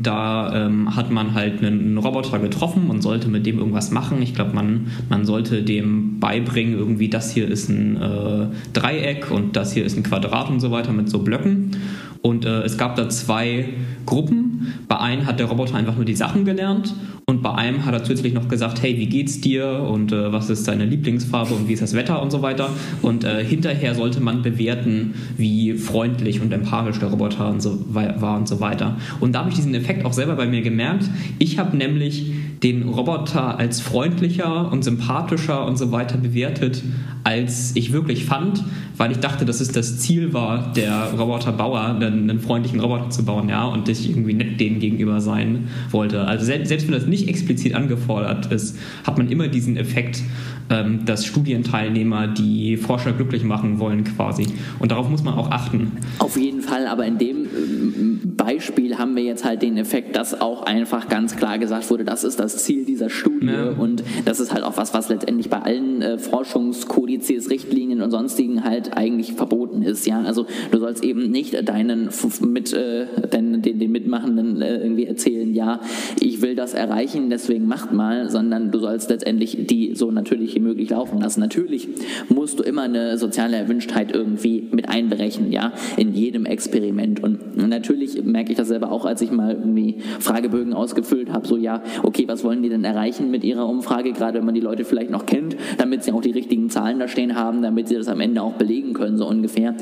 da 0.01 0.66
ähm, 0.66 0.96
hat 0.96 1.12
man 1.12 1.34
halt 1.34 1.63
einen 1.63 1.98
Roboter 1.98 2.40
getroffen 2.40 2.90
und 2.90 3.01
sollte 3.01 3.28
mit 3.28 3.46
dem 3.46 3.60
irgendwas 3.60 3.92
machen. 3.92 4.22
Ich 4.22 4.34
glaube, 4.34 4.54
man, 4.54 4.88
man 5.10 5.25
sollte 5.25 5.63
dem 5.63 6.19
beibringen, 6.19 6.74
irgendwie 6.74 7.10
das 7.10 7.31
hier 7.31 7.48
ist 7.48 7.69
ein 7.69 7.98
äh, 7.98 8.48
Dreieck 8.74 9.31
und 9.31 9.56
das 9.56 9.74
hier 9.74 9.86
ist 9.86 9.98
ein 9.98 10.04
Quadrat 10.04 10.50
und 10.50 10.60
so 10.60 10.72
weiter 10.72 10.92
mit 10.92 11.10
so 11.10 11.19
Blöcken. 11.19 11.72
Und 12.21 12.45
äh, 12.45 12.63
es 12.63 12.77
gab 12.77 12.95
da 12.95 13.07
zwei 13.10 13.69
Gruppen. 14.06 14.74
Bei 14.88 15.00
einem 15.00 15.25
hat 15.25 15.39
der 15.39 15.48
Roboter 15.48 15.75
einfach 15.75 15.96
nur 15.96 16.05
die 16.05 16.15
Sachen 16.15 16.46
gelernt 16.46 16.93
und 17.29 17.43
bei 17.43 17.53
einem 17.53 17.86
hat 17.86 17.93
er 17.93 18.03
zusätzlich 18.03 18.34
noch 18.34 18.48
gesagt, 18.48 18.82
hey, 18.82 18.98
wie 18.98 19.05
geht's 19.05 19.39
dir 19.39 19.86
und 19.88 20.12
äh, 20.12 20.34
was 20.34 20.50
ist 20.50 20.67
deine 20.67 20.86
Lieblingsfarbe 20.86 21.53
und 21.53 21.67
wie 21.67 21.74
ist 21.74 21.82
das 21.84 21.93
Wetter 21.93 22.24
und 22.24 22.32
so 22.32 22.41
weiter. 22.41 22.72
Und 23.03 23.24
äh, 23.24 23.46
hinterher 23.46 23.93
sollte 23.93 24.20
man 24.20 24.41
bewerten, 24.41 25.13
wie 25.38 25.74
freundlich 25.75 26.41
und 26.41 26.51
empathisch 26.51 26.98
der 26.98 27.10
Roboter 27.10 27.51
und 27.51 27.62
so 27.62 27.86
war 27.88 28.36
und 28.36 28.48
so 28.48 28.60
weiter. 28.60 28.98
Und 29.20 29.36
da 29.36 29.41
habe 29.41 29.50
ich 29.50 29.55
diesen 29.55 29.75
Effekt 29.75 30.05
auch 30.05 30.13
selber 30.13 30.36
bei 30.36 30.48
mir 30.48 30.63
gemerkt. 30.63 31.05
Ich 31.38 31.60
habe 31.60 31.77
nämlich 31.77 32.32
den 32.63 32.89
Roboter 32.89 33.58
als 33.58 33.80
freundlicher 33.80 34.72
und 34.72 34.84
sympathischer 34.84 35.66
und 35.66 35.78
so 35.78 35.92
weiter 35.92 36.18
bewertet, 36.18 36.84
als 37.24 37.75
ich 37.75 37.94
wirklich 37.94 38.25
fand, 38.25 38.63
weil 38.98 39.12
ich 39.12 39.20
dachte, 39.20 39.46
dass 39.46 39.62
es 39.62 39.70
das 39.70 40.00
Ziel 40.00 40.34
war, 40.34 40.74
der 40.74 41.13
Roboterbauer 41.18 41.82
einen, 41.82 42.30
einen 42.30 42.39
freundlichen 42.39 42.80
Roboter 42.80 43.10
zu 43.10 43.24
bauen, 43.24 43.48
ja, 43.48 43.66
und 43.66 43.88
ich 43.88 44.10
irgendwie 44.10 44.34
nett 44.34 44.60
denen 44.60 44.80
gegenüber 44.80 45.22
sein 45.22 45.70
wollte. 45.92 46.25
Also 46.28 46.46
selbst, 46.46 46.68
selbst 46.68 46.88
wenn 46.88 46.94
das 46.94 47.06
nicht 47.06 47.30
explizit 47.30 47.75
angefordert 47.75 48.51
ist, 48.51 48.78
hat 49.06 49.18
man 49.18 49.30
immer 49.30 49.48
diesen 49.48 49.78
Effekt, 49.78 50.22
ähm, 50.69 51.05
dass 51.05 51.25
Studienteilnehmer 51.25 52.27
die 52.27 52.77
Forscher 52.77 53.11
glücklich 53.13 53.43
machen 53.43 53.79
wollen 53.79 54.03
quasi. 54.03 54.47
Und 54.79 54.91
darauf 54.91 55.09
muss 55.09 55.23
man 55.23 55.33
auch 55.33 55.51
achten. 55.51 55.91
Auf 56.19 56.38
jeden 56.38 56.61
Fall, 56.61 56.88
aber 56.88 57.05
in 57.05 57.17
dem 57.17 57.38
ähm, 57.38 58.21
Beispiel 58.38 58.97
haben 58.97 59.15
wir 59.15 59.23
jetzt 59.23 59.45
halt 59.45 59.61
den 59.61 59.77
Effekt, 59.77 60.15
dass 60.15 60.39
auch 60.39 60.63
einfach 60.63 61.09
ganz 61.09 61.35
klar 61.35 61.57
gesagt 61.57 61.89
wurde, 61.89 62.05
das 62.05 62.23
ist 62.23 62.39
das 62.39 62.63
Ziel 62.63 62.85
dieser 62.85 63.09
Studie 63.09 63.47
ja. 63.47 63.71
und 63.71 64.03
das 64.25 64.39
ist 64.39 64.53
halt 64.53 64.63
auch 64.63 64.77
was, 64.77 64.93
was 64.93 65.09
letztendlich 65.09 65.49
bei 65.49 65.59
allen 65.59 66.01
äh, 66.01 66.17
Forschungskodizes, 66.17 67.49
Richtlinien 67.49 68.01
und 68.01 68.11
sonstigen 68.11 68.63
halt 68.63 68.95
eigentlich 68.95 69.33
verboten 69.33 69.81
ist. 69.81 70.05
Ja, 70.05 70.21
also 70.21 70.45
du 70.71 70.79
sollst 70.79 71.03
eben 71.03 71.31
nicht 71.31 71.67
deinen 71.67 72.09
mit 72.41 72.73
äh, 72.73 73.07
den, 73.27 73.61
den, 73.61 73.79
den 73.79 73.91
Mitmachenden 73.91 74.61
äh, 74.61 74.77
irgendwie 74.77 75.05
erzählen, 75.05 75.53
ja, 75.53 75.81
ich 76.19 76.41
will 76.41 76.55
das 76.55 76.73
erreichen, 76.73 77.29
deswegen 77.29 77.67
macht 77.67 77.91
mal, 77.91 78.29
sondern 78.29 78.71
du 78.71 78.79
sollst 78.79 79.09
letztendlich 79.09 79.57
die 79.67 79.95
so 79.95 80.11
natürlich 80.11 80.59
wie 80.60 80.63
möglich 80.63 80.89
laufen 80.89 81.20
lassen. 81.20 81.39
Natürlich 81.39 81.88
musst 82.30 82.60
du 82.60 82.63
immer 82.63 82.84
eine 82.84 83.18
soziale 83.18 83.58
Erwünschtheit 83.58 84.13
irgendwie 84.13 84.68
mit 84.72 84.89
einberechnen, 84.89 85.51
ja, 85.51 85.74
in 85.98 86.13
jedem 86.13 86.46
Experiment 86.46 87.24
und 87.24 87.58
natürlich 87.58 88.24
merke 88.24 88.51
ich 88.51 88.58
das 88.58 88.68
selber 88.68 88.92
auch, 88.92 89.06
als 89.06 89.22
ich 89.22 89.32
mal 89.32 89.54
irgendwie 89.54 89.98
Fragebögen 90.20 90.74
ausgefüllt 90.74 91.32
habe, 91.32 91.48
so 91.48 91.58
ja, 91.58 91.82
okay, 92.04 92.25
was 92.28 92.44
wollen 92.44 92.62
die 92.62 92.70
denn 92.70 92.84
erreichen 92.84 93.32
mit 93.32 93.44
ihrer 93.44 93.68
Umfrage, 93.68 94.12
gerade 94.12 94.39
wenn 94.39 94.46
man 94.46 94.56
die 94.56 94.62
Leute 94.62 94.84
vielleicht 94.84 95.12
noch 95.12 95.25
kennt, 95.25 95.56
damit 95.78 96.04
sie 96.04 96.12
auch 96.12 96.22
die 96.22 96.32
richtigen 96.32 96.70
Zahlen 96.70 97.00
da 97.00 97.08
stehen 97.08 97.36
haben, 97.36 97.62
damit 97.62 97.88
sie 97.88 97.96
das 97.96 98.08
am 98.08 98.20
Ende 98.20 98.42
auch 98.42 98.54
belegen 98.54 98.94
können, 98.94 99.18
so 99.18 99.28
ungefähr. 99.28 99.75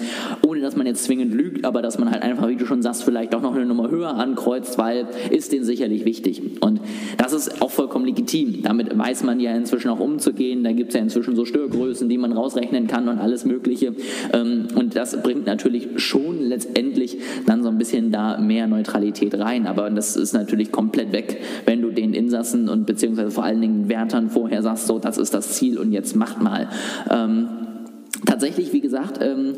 Ohne 0.46 0.62
dass 0.62 0.76
man 0.76 0.88
jetzt 0.88 1.04
zwingend 1.04 1.34
lügt, 1.34 1.66
aber 1.66 1.82
dass 1.82 1.98
man 1.98 2.12
halt 2.12 2.24
einfach, 2.24 2.48
wie 2.48 2.56
du 2.56 2.66
schon 2.66 2.82
sagst, 2.82 3.04
vielleicht 3.04 3.34
auch 3.36 3.42
noch 3.42 3.56
eine 3.56 3.66
Nummer 3.66 3.90
höher 3.90 4.16
ankreuzt, 4.16 4.78
weil 4.78 5.08
ist 5.30 5.52
denen 5.52 5.66
sicherlich 5.66 6.06
wichtig. 6.06 6.62
Und 6.62 6.82
das 7.18 7.34
ist 7.34 7.62
auch 7.62 7.72
vollkommen 7.72 8.06
legitim. 8.06 8.62
Damit 8.64 8.96
weiß 8.98 9.24
man 9.24 9.40
ja 9.40 9.56
inzwischen 9.56 9.90
auch 9.90 10.00
umzugehen. 10.00 10.64
Da 10.68 10.74
gibt 10.74 10.90
es 10.90 10.96
ja 10.96 11.02
inzwischen 11.02 11.34
so 11.38 11.46
Störgrößen, 11.46 12.10
die 12.10 12.18
man 12.18 12.34
rausrechnen 12.34 12.88
kann 12.88 13.08
und 13.08 13.20
alles 13.20 13.46
Mögliche. 13.46 13.94
Ähm, 14.34 14.68
und 14.76 14.98
das 14.98 15.22
bringt 15.24 15.46
natürlich 15.46 15.88
schon 15.96 16.42
letztendlich 16.42 17.20
dann 17.46 17.64
so 17.64 17.70
ein 17.70 17.78
bisschen 17.78 18.12
da 18.12 18.38
mehr 18.38 18.68
Neutralität 18.68 19.40
rein. 19.40 19.66
Aber 19.66 19.90
das 19.90 20.18
ist 20.18 20.34
natürlich 20.34 20.74
komplett 20.74 21.14
weg, 21.14 21.42
wenn 21.66 21.82
du 21.82 21.92
den 21.92 22.14
Insassen 22.14 22.68
und 22.68 22.86
beziehungsweise 22.86 23.32
vor 23.32 23.46
allen 23.46 23.62
Dingen 23.62 23.88
Wärtern 23.88 24.30
vorher 24.30 24.62
sagst, 24.62 24.88
so, 24.88 25.00
das 25.00 25.18
ist 25.18 25.34
das 25.34 25.54
Ziel 25.54 25.78
und 25.78 25.94
jetzt 25.94 26.18
macht 26.18 26.42
mal. 26.42 26.68
Ähm, 27.10 27.48
tatsächlich, 28.26 28.74
wie 28.74 28.82
gesagt, 28.82 29.20
ähm, 29.22 29.54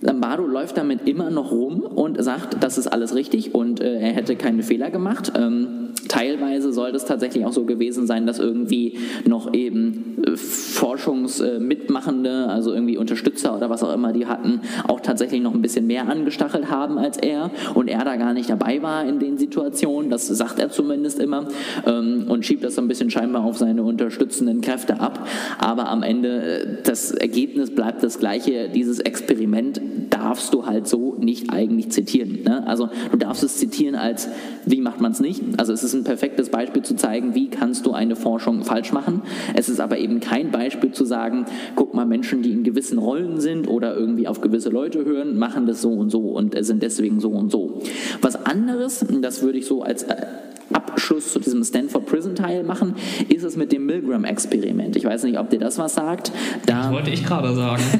Lombardo 0.00 0.44
läuft 0.44 0.76
damit 0.76 1.08
immer 1.08 1.30
noch 1.30 1.52
rum 1.52 1.82
und 1.82 2.20
sagt, 2.20 2.64
das 2.64 2.78
ist 2.78 2.88
alles 2.88 3.14
richtig 3.14 3.54
und 3.54 3.80
äh, 3.80 4.00
er 4.00 4.12
hätte 4.12 4.34
keine 4.34 4.64
Fehler 4.64 4.90
gemacht. 4.90 5.32
Ähm, 5.36 5.81
teilweise 6.12 6.74
soll 6.74 6.90
es 6.90 7.06
tatsächlich 7.06 7.46
auch 7.46 7.54
so 7.54 7.64
gewesen 7.64 8.06
sein, 8.06 8.26
dass 8.26 8.38
irgendwie 8.38 8.98
noch 9.26 9.54
eben 9.54 10.22
äh, 10.26 10.36
Forschungsmitmachende, 10.36 12.28
äh, 12.28 12.50
also 12.50 12.74
irgendwie 12.74 12.98
Unterstützer 12.98 13.56
oder 13.56 13.70
was 13.70 13.82
auch 13.82 13.94
immer 13.94 14.12
die 14.12 14.26
hatten, 14.26 14.60
auch 14.86 15.00
tatsächlich 15.00 15.40
noch 15.40 15.54
ein 15.54 15.62
bisschen 15.62 15.86
mehr 15.86 16.08
angestachelt 16.08 16.70
haben 16.70 16.98
als 16.98 17.16
er 17.16 17.50
und 17.74 17.88
er 17.88 18.04
da 18.04 18.16
gar 18.16 18.34
nicht 18.34 18.50
dabei 18.50 18.82
war 18.82 19.06
in 19.06 19.20
den 19.20 19.38
Situationen. 19.38 20.10
Das 20.10 20.26
sagt 20.26 20.58
er 20.58 20.68
zumindest 20.68 21.18
immer 21.18 21.48
ähm, 21.86 22.26
und 22.28 22.44
schiebt 22.44 22.62
das 22.62 22.74
so 22.74 22.82
ein 22.82 22.88
bisschen 22.88 23.08
scheinbar 23.08 23.44
auf 23.44 23.56
seine 23.56 23.82
unterstützenden 23.82 24.60
Kräfte 24.60 25.00
ab. 25.00 25.26
Aber 25.58 25.88
am 25.88 26.02
Ende 26.02 26.42
äh, 26.42 26.66
das 26.84 27.12
Ergebnis 27.12 27.74
bleibt 27.74 28.02
das 28.02 28.18
gleiche. 28.18 28.68
Dieses 28.68 29.00
Experiment 29.00 29.80
darfst 30.10 30.52
du 30.52 30.66
halt 30.66 30.86
so 30.86 31.16
nicht 31.18 31.50
eigentlich 31.50 31.90
zitieren. 31.90 32.42
Ne? 32.44 32.66
Also 32.66 32.90
du 33.10 33.16
darfst 33.16 33.42
es 33.42 33.56
zitieren 33.56 33.94
als, 33.94 34.28
wie 34.66 34.82
macht 34.82 35.00
man 35.00 35.12
es 35.12 35.20
nicht? 35.20 35.42
Also 35.56 35.72
es 35.72 35.82
ist 35.82 35.94
ein 35.94 36.01
perfektes 36.04 36.50
Beispiel 36.50 36.82
zu 36.82 36.94
zeigen, 36.96 37.34
wie 37.34 37.48
kannst 37.48 37.86
du 37.86 37.92
eine 37.92 38.16
Forschung 38.16 38.64
falsch 38.64 38.92
machen. 38.92 39.22
Es 39.54 39.68
ist 39.68 39.80
aber 39.80 39.98
eben 39.98 40.20
kein 40.20 40.50
Beispiel 40.50 40.92
zu 40.92 41.04
sagen, 41.04 41.46
guck 41.76 41.94
mal, 41.94 42.06
Menschen, 42.06 42.42
die 42.42 42.52
in 42.52 42.62
gewissen 42.64 42.98
Rollen 42.98 43.40
sind 43.40 43.68
oder 43.68 43.96
irgendwie 43.96 44.28
auf 44.28 44.40
gewisse 44.40 44.70
Leute 44.70 45.04
hören, 45.04 45.38
machen 45.38 45.66
das 45.66 45.82
so 45.82 45.92
und 45.92 46.10
so 46.10 46.20
und 46.20 46.56
sind 46.64 46.82
deswegen 46.82 47.20
so 47.20 47.30
und 47.30 47.50
so. 47.50 47.80
Was 48.20 48.46
anderes, 48.46 49.04
das 49.20 49.42
würde 49.42 49.58
ich 49.58 49.66
so 49.66 49.82
als 49.82 50.04
äh, 50.04 50.26
Abschluss 50.72 51.32
zu 51.32 51.38
diesem 51.38 51.64
Stanford 51.64 52.06
Prison 52.06 52.34
Teil 52.34 52.64
machen, 52.64 52.94
ist 53.28 53.44
es 53.44 53.56
mit 53.56 53.72
dem 53.72 53.86
Milgram 53.86 54.24
Experiment. 54.24 54.96
Ich 54.96 55.04
weiß 55.04 55.24
nicht, 55.24 55.38
ob 55.38 55.50
dir 55.50 55.58
das 55.58 55.78
was 55.78 55.94
sagt. 55.94 56.32
Da 56.66 56.84
das 56.84 56.92
wollte 56.92 57.10
ich 57.10 57.24
gerade 57.24 57.54
sagen. 57.54 57.82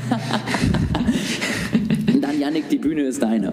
Janik, 2.43 2.69
die 2.71 2.79
Bühne 2.79 3.03
ist 3.03 3.23
deine. 3.23 3.53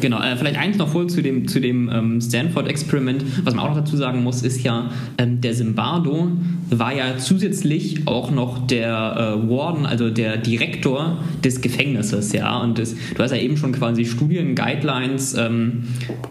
Genau, 0.00 0.20
äh, 0.20 0.36
vielleicht 0.36 0.58
eins 0.58 0.78
noch 0.78 0.88
voll 0.88 1.08
zu 1.08 1.22
dem, 1.22 1.48
zu 1.48 1.60
dem 1.60 1.90
ähm, 1.92 2.20
Stanford-Experiment. 2.20 3.24
Was 3.44 3.54
man 3.54 3.64
auch 3.64 3.70
noch 3.70 3.80
dazu 3.80 3.96
sagen 3.96 4.22
muss, 4.22 4.42
ist 4.42 4.62
ja, 4.62 4.90
ähm, 5.18 5.40
der 5.40 5.52
Zimbardo 5.52 6.28
war 6.70 6.94
ja 6.94 7.18
zusätzlich 7.18 8.06
auch 8.06 8.30
noch 8.30 8.66
der 8.66 9.36
äh, 9.44 9.50
Warden, 9.50 9.84
also 9.84 10.08
der 10.08 10.36
Direktor 10.36 11.18
des 11.44 11.60
Gefängnisses, 11.60 12.32
ja. 12.32 12.60
Und 12.60 12.78
das, 12.78 12.94
du 12.94 13.22
hast 13.22 13.32
ja 13.32 13.38
eben 13.38 13.56
schon 13.56 13.72
quasi 13.72 14.04
Studien-Guidelines 14.04 15.34
ähm, 15.34 15.84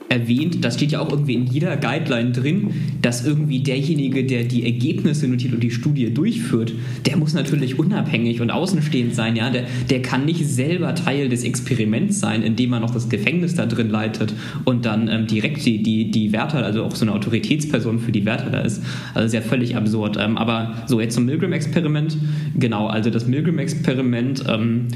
erwähnt. 0.08 0.64
Das 0.64 0.76
steht 0.76 0.94
ja 0.94 1.02
auch 1.02 1.10
irgendwie 1.10 1.34
in 1.34 1.46
jeder 1.46 1.76
Guideline 1.76 2.32
drin, 2.32 2.72
dass 3.02 3.26
irgendwie 3.26 3.60
derjenige, 3.60 4.24
der 4.24 4.46
die 4.46 4.66
Ergebnisse 4.66 5.28
notiert 5.28 5.54
und 5.54 5.62
die 5.62 5.72
Studie 5.72 6.14
durchführt, 6.14 6.74
der 7.06 7.18
muss 7.18 7.34
natürlich 7.34 7.78
unabhängig 7.78 8.40
und 8.40 8.50
außenstehend 8.50 9.14
sein, 9.14 9.36
ja. 9.36 9.50
Der, 9.50 9.66
der 9.90 10.02
kann 10.02 10.26
nicht 10.26 10.48
selber 10.48 10.96
Teil 10.96 11.28
des 11.28 11.44
Experiments 11.44 12.20
sein, 12.20 12.44
indem 12.44 12.74
er 12.74 12.80
noch 12.80 12.92
das 12.92 13.10
Gefängnis 13.10 13.41
da 13.56 13.66
drin 13.66 13.90
leitet 13.90 14.34
und 14.66 14.86
dann 14.86 15.08
ähm, 15.08 15.28
direkt 15.28 15.66
die, 15.66 15.82
die, 15.84 16.12
die 16.12 16.32
Wärter, 16.32 16.64
also 16.64 16.84
auch 16.84 16.96
so 16.96 17.06
eine 17.06 17.14
Autoritätsperson 17.14 18.00
für 18.00 18.12
die 18.12 18.26
Wärter 18.26 18.50
da 18.50 18.60
ist. 18.60 18.84
Also 19.14 19.26
ist 19.26 19.34
ja 19.34 19.42
völlig 19.42 19.76
absurd. 19.76 20.18
Ähm, 20.20 20.38
aber 20.38 20.76
so, 20.86 21.00
jetzt 21.00 21.16
zum 21.16 21.26
Milgram-Experiment. 21.26 22.18
Genau, 22.58 22.88
also 22.88 23.10
das 23.10 23.28
Milgram-Experiment 23.28 24.44
ähm, 24.48 24.88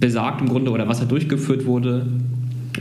besagt 0.00 0.40
im 0.40 0.48
Grunde, 0.48 0.70
oder 0.70 0.88
was 0.88 1.00
da 1.00 1.04
durchgeführt 1.06 1.66
wurde, 1.66 2.06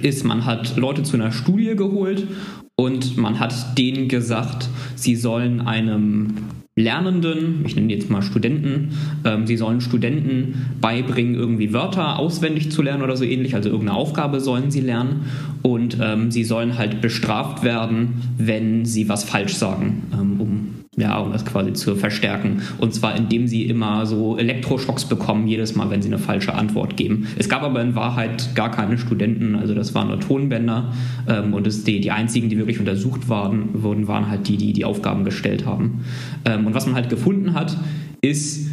ist, 0.01 0.23
man 0.23 0.45
hat 0.45 0.77
Leute 0.77 1.03
zu 1.03 1.15
einer 1.15 1.31
Studie 1.31 1.75
geholt 1.75 2.27
und 2.75 3.17
man 3.17 3.39
hat 3.39 3.77
denen 3.77 4.07
gesagt, 4.07 4.69
sie 4.95 5.15
sollen 5.15 5.61
einem 5.61 6.33
Lernenden, 6.75 7.63
ich 7.65 7.75
nenne 7.75 7.93
jetzt 7.93 8.09
mal 8.09 8.23
Studenten, 8.23 8.93
ähm, 9.25 9.45
sie 9.45 9.57
sollen 9.57 9.79
Studenten 9.79 10.71
beibringen, 10.81 11.35
irgendwie 11.35 11.71
Wörter 11.71 12.17
auswendig 12.17 12.71
zu 12.71 12.81
lernen 12.81 13.03
oder 13.03 13.15
so 13.15 13.23
ähnlich, 13.23 13.53
also 13.53 13.69
irgendeine 13.69 13.97
Aufgabe 13.97 14.39
sollen 14.39 14.71
sie 14.71 14.81
lernen. 14.81 15.27
Und 15.61 15.97
ähm, 16.01 16.31
sie 16.31 16.43
sollen 16.43 16.77
halt 16.77 16.99
bestraft 16.99 17.63
werden, 17.63 18.23
wenn 18.37 18.85
sie 18.85 19.07
was 19.07 19.23
falsch 19.23 19.53
sagen, 19.53 20.03
ähm, 20.13 20.41
um 20.41 20.72
ja, 20.95 21.17
um 21.17 21.31
das 21.31 21.45
quasi 21.45 21.73
zu 21.73 21.95
verstärken. 21.95 22.61
Und 22.77 22.93
zwar 22.93 23.15
indem 23.15 23.47
sie 23.47 23.63
immer 23.63 24.05
so 24.05 24.37
Elektroschocks 24.37 25.05
bekommen, 25.05 25.47
jedes 25.47 25.75
Mal, 25.75 25.89
wenn 25.89 26.01
sie 26.01 26.09
eine 26.09 26.19
falsche 26.19 26.53
Antwort 26.53 26.97
geben. 26.97 27.27
Es 27.37 27.49
gab 27.49 27.63
aber 27.63 27.81
in 27.81 27.95
Wahrheit 27.95 28.53
gar 28.55 28.69
keine 28.69 28.97
Studenten, 28.97 29.55
also 29.55 29.73
das 29.73 29.95
waren 29.95 30.09
nur 30.09 30.19
Tonbänder. 30.19 30.93
Ähm, 31.27 31.53
und 31.53 31.65
es, 31.65 31.83
die, 31.83 31.99
die 31.99 32.11
einzigen, 32.11 32.49
die 32.49 32.57
wirklich 32.57 32.79
untersucht 32.79 33.27
waren, 33.27 33.81
wurden, 33.81 34.07
waren 34.07 34.29
halt 34.29 34.47
die, 34.47 34.57
die 34.57 34.73
die 34.73 34.85
Aufgaben 34.85 35.23
gestellt 35.23 35.65
haben. 35.65 36.05
Ähm, 36.45 36.67
und 36.67 36.75
was 36.75 36.85
man 36.85 36.95
halt 36.95 37.09
gefunden 37.09 37.53
hat, 37.53 37.75
ist, 38.21 38.67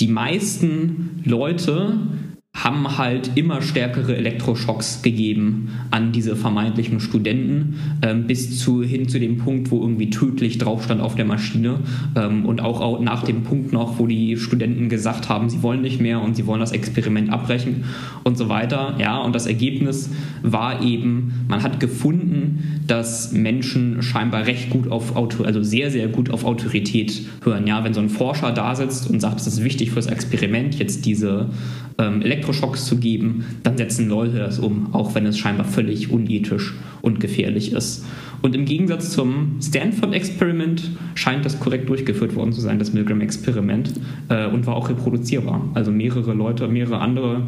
die 0.00 0.08
meisten 0.08 1.22
Leute 1.24 1.98
haben 2.54 2.96
halt 2.98 3.32
immer 3.34 3.60
stärkere 3.62 4.16
Elektroschocks 4.16 5.02
gegeben 5.02 5.70
an 5.90 6.12
diese 6.12 6.36
vermeintlichen 6.36 7.00
Studenten, 7.00 7.80
ähm, 8.00 8.28
bis 8.28 8.58
zu, 8.58 8.82
hin 8.82 9.08
zu 9.08 9.18
dem 9.18 9.38
Punkt, 9.38 9.72
wo 9.72 9.80
irgendwie 9.80 10.08
tödlich 10.08 10.58
drauf 10.58 10.84
stand 10.84 11.00
auf 11.00 11.16
der 11.16 11.24
Maschine 11.24 11.80
ähm, 12.14 12.46
und 12.46 12.62
auch, 12.62 12.80
auch, 12.80 13.00
nach 13.00 13.24
dem 13.24 13.42
Punkt 13.42 13.72
noch, 13.72 13.98
wo 13.98 14.06
die 14.06 14.36
Studenten 14.36 14.88
gesagt 14.88 15.28
haben, 15.28 15.50
sie 15.50 15.62
wollen 15.62 15.82
nicht 15.82 16.00
mehr 16.00 16.22
und 16.22 16.36
sie 16.36 16.46
wollen 16.46 16.60
das 16.60 16.70
Experiment 16.70 17.28
abbrechen 17.30 17.84
und 18.22 18.38
so 18.38 18.48
weiter. 18.48 18.94
Ja, 19.00 19.18
und 19.18 19.34
das 19.34 19.46
Ergebnis 19.46 20.10
war 20.42 20.80
eben, 20.80 21.44
man 21.48 21.64
hat 21.64 21.80
gefunden, 21.80 22.80
dass 22.86 23.32
Menschen 23.32 24.00
scheinbar 24.00 24.46
recht 24.46 24.70
gut 24.70 24.90
auf 24.92 25.16
Auto, 25.16 25.42
also 25.42 25.62
sehr, 25.62 25.90
sehr 25.90 26.06
gut 26.06 26.30
auf 26.30 26.44
Autorität 26.44 27.22
hören. 27.42 27.66
Ja, 27.66 27.82
wenn 27.82 27.94
so 27.94 28.00
ein 28.00 28.10
Forscher 28.10 28.52
da 28.52 28.76
sitzt 28.76 29.10
und 29.10 29.18
sagt, 29.18 29.40
es 29.40 29.48
ist 29.48 29.64
wichtig 29.64 29.90
fürs 29.90 30.06
Experiment, 30.06 30.78
jetzt 30.78 31.04
diese 31.04 31.48
ähm, 31.98 32.22
Elektroschocks 32.44 32.84
zu 32.84 32.98
geben, 32.98 33.44
dann 33.62 33.76
setzen 33.76 34.08
Leute 34.08 34.38
das 34.38 34.58
um, 34.58 34.92
auch 34.92 35.14
wenn 35.14 35.26
es 35.26 35.38
scheinbar 35.38 35.66
völlig 35.66 36.10
unethisch 36.10 36.74
und 37.00 37.20
gefährlich 37.20 37.72
ist. 37.72 38.04
Und 38.42 38.54
im 38.54 38.66
Gegensatz 38.66 39.10
zum 39.10 39.56
Stanford-Experiment 39.62 40.90
scheint 41.14 41.46
das 41.46 41.58
korrekt 41.58 41.88
durchgeführt 41.88 42.34
worden 42.34 42.52
zu 42.52 42.60
sein, 42.60 42.78
das 42.78 42.92
Milgram-Experiment, 42.92 43.94
äh, 44.28 44.46
und 44.46 44.66
war 44.66 44.76
auch 44.76 44.90
reproduzierbar. 44.90 45.68
Also 45.72 45.90
mehrere 45.90 46.34
Leute, 46.34 46.68
mehrere 46.68 46.98
andere 46.98 47.42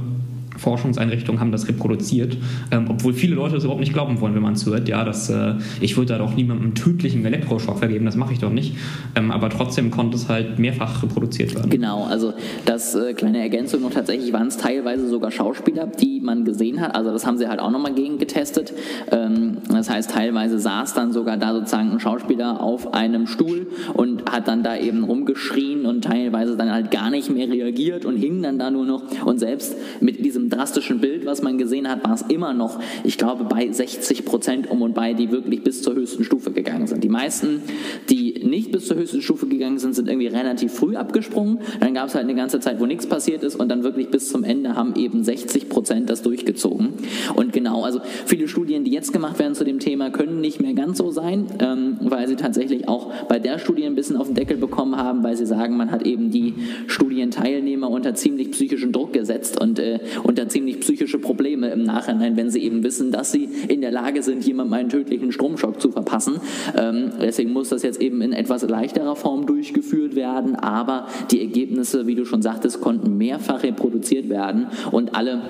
Forschungseinrichtungen 0.56 1.40
haben 1.40 1.52
das 1.52 1.68
reproduziert, 1.68 2.36
ähm, 2.70 2.86
obwohl 2.88 3.12
viele 3.12 3.34
Leute 3.34 3.54
das 3.54 3.64
überhaupt 3.64 3.80
nicht 3.80 3.92
glauben 3.92 4.20
wollen, 4.20 4.34
wenn 4.34 4.42
man 4.42 4.54
es 4.54 4.66
hört. 4.66 4.88
Ja, 4.88 5.04
dass, 5.04 5.28
äh, 5.30 5.54
ich 5.80 5.96
würde 5.96 6.12
da 6.12 6.18
doch 6.18 6.34
niemandem 6.34 6.74
tödlichen 6.74 7.24
Elektroschock 7.24 7.78
vergeben, 7.78 8.04
das 8.04 8.16
mache 8.16 8.32
ich 8.32 8.38
doch 8.38 8.52
nicht. 8.52 8.76
Ähm, 9.14 9.30
aber 9.30 9.50
trotzdem 9.50 9.90
konnte 9.90 10.16
es 10.16 10.28
halt 10.28 10.58
mehrfach 10.58 11.02
reproduziert 11.02 11.54
werden. 11.54 11.70
Genau, 11.70 12.04
also 12.04 12.34
das 12.64 12.94
äh, 12.94 13.14
kleine 13.14 13.38
Ergänzung 13.38 13.82
noch 13.82 13.90
tatsächlich 13.90 14.32
waren 14.32 14.48
es 14.48 14.56
teilweise 14.56 15.08
sogar 15.08 15.30
Schauspieler, 15.30 15.86
die 15.86 16.20
man 16.20 16.44
gesehen 16.44 16.80
hat. 16.80 16.94
Also 16.94 17.12
das 17.12 17.26
haben 17.26 17.38
sie 17.38 17.48
halt 17.48 17.60
auch 17.60 17.70
nochmal 17.70 17.94
gegen 17.94 18.18
getestet. 18.18 18.72
Ähm, 19.10 19.58
das 19.68 19.90
heißt, 19.90 20.10
teilweise 20.10 20.58
saß 20.58 20.94
dann 20.94 21.12
sogar 21.12 21.36
da 21.36 21.54
sozusagen 21.54 21.92
ein 21.92 22.00
Schauspieler 22.00 22.60
auf 22.60 22.94
einem 22.94 23.26
Stuhl 23.26 23.68
und 23.94 24.30
hat 24.30 24.48
dann 24.48 24.62
da 24.62 24.76
eben 24.76 25.04
rumgeschrien 25.04 25.86
und 25.86 26.04
teilweise 26.04 26.56
dann 26.56 26.70
halt 26.70 26.90
gar 26.90 27.10
nicht 27.10 27.30
mehr 27.30 27.48
reagiert 27.48 28.04
und 28.04 28.16
hing 28.16 28.42
dann 28.42 28.58
da 28.58 28.70
nur 28.70 28.84
noch 28.84 29.02
und 29.24 29.38
selbst 29.38 29.76
mit 30.00 30.24
diesem 30.24 30.45
drastischen 30.50 31.00
Bild, 31.00 31.26
was 31.26 31.42
man 31.42 31.58
gesehen 31.58 31.88
hat, 31.88 32.04
war 32.04 32.14
es 32.14 32.22
immer 32.22 32.54
noch, 32.54 32.78
ich 33.04 33.18
glaube, 33.18 33.44
bei 33.44 33.70
60 33.70 34.24
Prozent 34.24 34.70
um 34.70 34.82
und 34.82 34.94
bei, 34.94 35.14
die 35.14 35.30
wirklich 35.30 35.62
bis 35.62 35.82
zur 35.82 35.94
höchsten 35.94 36.24
Stufe 36.24 36.50
gegangen 36.50 36.86
sind. 36.86 37.02
Die 37.02 37.08
meisten, 37.08 37.62
die 38.10 38.44
nicht 38.44 38.72
bis 38.72 38.86
zur 38.86 38.96
höchsten 38.96 39.22
Stufe 39.22 39.46
gegangen 39.46 39.78
sind, 39.78 39.94
sind 39.94 40.08
irgendwie 40.08 40.28
relativ 40.28 40.72
früh 40.72 40.96
abgesprungen. 40.96 41.58
Dann 41.80 41.94
gab 41.94 42.08
es 42.08 42.14
halt 42.14 42.24
eine 42.24 42.34
ganze 42.34 42.60
Zeit, 42.60 42.80
wo 42.80 42.86
nichts 42.86 43.06
passiert 43.06 43.42
ist 43.42 43.56
und 43.56 43.68
dann 43.68 43.82
wirklich 43.82 44.10
bis 44.10 44.28
zum 44.28 44.44
Ende 44.44 44.76
haben 44.76 44.94
eben 44.96 45.24
60 45.24 45.68
Prozent 45.68 46.10
das 46.10 46.22
durchgezogen. 46.22 46.94
Und 47.34 47.52
genau, 47.52 47.82
also 47.82 48.00
viele 48.26 48.48
Studien, 48.48 48.84
die 48.84 48.92
jetzt 48.92 49.12
gemacht 49.12 49.38
werden 49.38 49.54
zu 49.54 49.64
dem 49.64 49.78
Thema, 49.78 50.10
können 50.10 50.40
nicht 50.40 50.60
mehr 50.60 50.74
ganz 50.74 50.98
so 50.98 51.10
sein, 51.10 51.46
ähm, 51.58 51.96
weil 52.00 52.28
sie 52.28 52.36
tatsächlich 52.36 52.88
auch 52.88 53.12
bei 53.24 53.38
der 53.38 53.58
Studie 53.58 53.84
ein 53.84 53.94
bisschen 53.94 54.16
auf 54.16 54.26
den 54.26 54.34
Deckel 54.34 54.56
bekommen 54.56 54.96
haben, 54.96 55.22
weil 55.22 55.36
sie 55.36 55.46
sagen, 55.46 55.76
man 55.76 55.90
hat 55.90 56.06
eben 56.06 56.30
die 56.30 56.54
Studienteilnehmer 56.86 57.90
unter 57.90 58.14
ziemlich 58.14 58.50
psychischen 58.52 58.92
Druck 58.92 59.12
gesetzt 59.12 59.60
und, 59.60 59.78
äh, 59.78 59.98
und 60.22 60.35
unter 60.36 60.50
ziemlich 60.50 60.80
psychische 60.80 61.18
Probleme 61.18 61.70
im 61.70 61.84
Nachhinein, 61.84 62.36
wenn 62.36 62.50
sie 62.50 62.62
eben 62.62 62.82
wissen, 62.82 63.10
dass 63.10 63.32
sie 63.32 63.48
in 63.68 63.80
der 63.80 63.90
Lage 63.90 64.22
sind, 64.22 64.44
jemandem 64.44 64.74
einen 64.74 64.88
tödlichen 64.90 65.32
Stromschock 65.32 65.80
zu 65.80 65.90
verpassen. 65.90 66.40
Ähm, 66.76 67.12
deswegen 67.18 67.54
muss 67.54 67.70
das 67.70 67.82
jetzt 67.82 68.02
eben 68.02 68.20
in 68.20 68.34
etwas 68.34 68.62
leichterer 68.62 69.16
Form 69.16 69.46
durchgeführt 69.46 70.14
werden, 70.14 70.54
aber 70.54 71.06
die 71.30 71.40
Ergebnisse, 71.40 72.06
wie 72.06 72.14
du 72.14 72.26
schon 72.26 72.42
sagtest, 72.42 72.82
konnten 72.82 73.16
mehrfach 73.16 73.62
reproduziert 73.62 74.28
werden 74.28 74.66
und 74.90 75.14
alle 75.14 75.40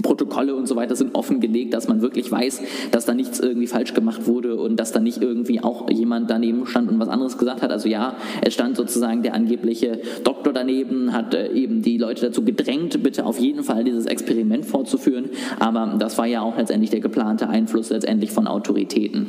Protokolle 0.00 0.54
und 0.54 0.66
so 0.66 0.76
weiter 0.76 0.96
sind 0.96 1.14
offengelegt, 1.14 1.74
dass 1.74 1.88
man 1.88 2.00
wirklich 2.00 2.30
weiß, 2.30 2.62
dass 2.90 3.04
da 3.04 3.14
nichts 3.14 3.40
irgendwie 3.40 3.66
falsch 3.66 3.94
gemacht 3.94 4.26
wurde 4.26 4.56
und 4.56 4.76
dass 4.76 4.92
da 4.92 5.00
nicht 5.00 5.20
irgendwie 5.20 5.60
auch 5.62 5.90
jemand 5.90 6.30
daneben 6.30 6.66
stand 6.66 6.90
und 6.90 6.98
was 6.98 7.08
anderes 7.08 7.38
gesagt 7.38 7.62
hat. 7.62 7.70
Also 7.70 7.88
ja, 7.88 8.16
es 8.40 8.54
stand 8.54 8.76
sozusagen 8.76 9.22
der 9.22 9.34
angebliche 9.34 10.00
Doktor 10.24 10.52
daneben, 10.52 11.12
hat 11.12 11.34
äh, 11.34 11.52
eben 11.52 11.82
die 11.82 11.98
Leute 11.98 12.26
dazu 12.26 12.44
gedrängt, 12.44 13.02
bitte 13.02 13.26
auf 13.26 13.38
jeden 13.38 13.64
Fall 13.64 13.84
dieses 13.84 14.06
Experiment 14.06 14.64
fortzuführen. 14.64 15.30
Aber 15.58 15.96
das 15.98 16.18
war 16.18 16.26
ja 16.26 16.42
auch 16.42 16.56
letztendlich 16.56 16.90
der 16.90 17.00
geplante 17.00 17.48
Einfluss 17.48 17.90
letztendlich 17.90 18.30
von 18.30 18.46
Autoritäten. 18.46 19.26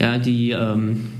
Ja, 0.00 0.18
die 0.18 0.50
ähm 0.50 1.17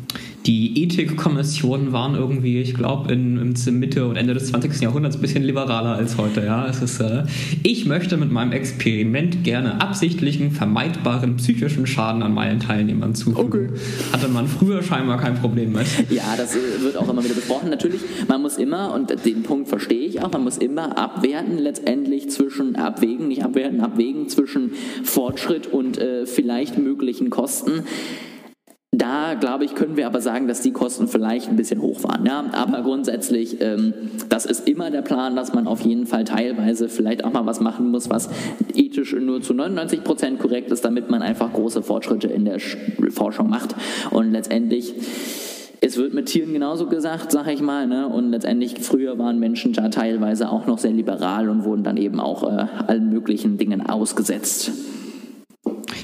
die 0.48 0.82
Ethikkommissionen 0.82 1.92
waren 1.92 2.14
irgendwie, 2.14 2.58
ich 2.58 2.72
glaube, 2.72 3.12
in, 3.12 3.54
in 3.54 3.78
Mitte 3.78 4.06
und 4.08 4.16
Ende 4.16 4.32
des 4.32 4.46
20. 4.46 4.80
Jahrhunderts 4.80 5.16
ein 5.16 5.20
bisschen 5.20 5.44
liberaler 5.44 5.94
als 5.94 6.16
heute. 6.16 6.42
Ja, 6.42 6.66
es 6.66 6.80
ist, 6.80 7.00
äh, 7.00 7.24
ich 7.62 7.84
möchte 7.84 8.16
mit 8.16 8.32
meinem 8.32 8.52
Experiment 8.52 9.44
gerne 9.44 9.82
absichtlichen, 9.82 10.50
vermeidbaren 10.50 11.36
psychischen 11.36 11.86
Schaden 11.86 12.22
an 12.22 12.32
meinen 12.32 12.60
Teilnehmern 12.60 13.14
zufügen. 13.14 13.44
Okay. 13.44 13.68
Hatte 14.10 14.28
man 14.28 14.48
früher 14.48 14.82
scheinbar 14.82 15.18
kein 15.18 15.34
Problem 15.34 15.72
mit. 15.72 15.86
Ja, 16.08 16.34
das 16.38 16.56
äh, 16.56 16.80
wird 16.80 16.96
auch 16.96 17.10
immer 17.10 17.22
wieder 17.22 17.34
besprochen. 17.34 17.68
Natürlich, 17.68 18.00
man 18.26 18.40
muss 18.40 18.56
immer, 18.56 18.94
und 18.94 19.22
den 19.26 19.42
Punkt 19.42 19.68
verstehe 19.68 20.06
ich 20.06 20.22
auch, 20.22 20.32
man 20.32 20.44
muss 20.44 20.56
immer 20.56 20.96
abwerten 20.96 21.58
letztendlich 21.58 22.30
zwischen 22.30 22.76
abwägen, 22.76 23.28
nicht 23.28 23.44
abwerten, 23.44 23.82
abwägen 23.82 24.30
zwischen 24.30 24.72
Fortschritt 25.04 25.66
und 25.66 25.98
äh, 25.98 26.24
vielleicht 26.24 26.78
möglichen 26.78 27.28
Kosten. 27.28 27.82
Da, 28.98 29.34
glaube 29.34 29.64
ich, 29.64 29.76
können 29.76 29.96
wir 29.96 30.06
aber 30.06 30.20
sagen, 30.20 30.48
dass 30.48 30.60
die 30.60 30.72
Kosten 30.72 31.06
vielleicht 31.06 31.48
ein 31.48 31.54
bisschen 31.54 31.80
hoch 31.80 32.02
waren. 32.02 32.26
Ja? 32.26 32.46
Aber 32.50 32.82
grundsätzlich, 32.82 33.60
ähm, 33.60 33.94
das 34.28 34.44
ist 34.44 34.68
immer 34.68 34.90
der 34.90 35.02
Plan, 35.02 35.36
dass 35.36 35.54
man 35.54 35.68
auf 35.68 35.82
jeden 35.82 36.06
Fall 36.06 36.24
teilweise 36.24 36.88
vielleicht 36.88 37.22
auch 37.24 37.32
mal 37.32 37.46
was 37.46 37.60
machen 37.60 37.92
muss, 37.92 38.10
was 38.10 38.28
ethisch 38.74 39.14
nur 39.14 39.40
zu 39.40 39.54
99 39.54 40.02
Prozent 40.02 40.40
korrekt 40.40 40.72
ist, 40.72 40.84
damit 40.84 41.10
man 41.10 41.22
einfach 41.22 41.52
große 41.52 41.82
Fortschritte 41.82 42.26
in 42.26 42.44
der 42.44 42.58
Forschung 43.10 43.48
macht. 43.48 43.76
Und 44.10 44.32
letztendlich 44.32 44.94
es 45.80 45.96
wird 45.96 46.12
mit 46.12 46.26
Tieren 46.26 46.52
genauso 46.52 46.86
gesagt, 46.86 47.30
sag 47.30 47.46
ich 47.46 47.62
mal. 47.62 47.86
Ne? 47.86 48.08
Und 48.08 48.32
letztendlich, 48.32 48.74
früher 48.80 49.16
waren 49.16 49.38
Menschen 49.38 49.72
ja 49.74 49.88
teilweise 49.90 50.50
auch 50.50 50.66
noch 50.66 50.78
sehr 50.78 50.90
liberal 50.90 51.48
und 51.48 51.62
wurden 51.62 51.84
dann 51.84 51.96
eben 51.96 52.18
auch 52.18 52.42
äh, 52.42 52.66
allen 52.88 53.10
möglichen 53.10 53.58
Dingen 53.58 53.86
ausgesetzt. 53.86 54.72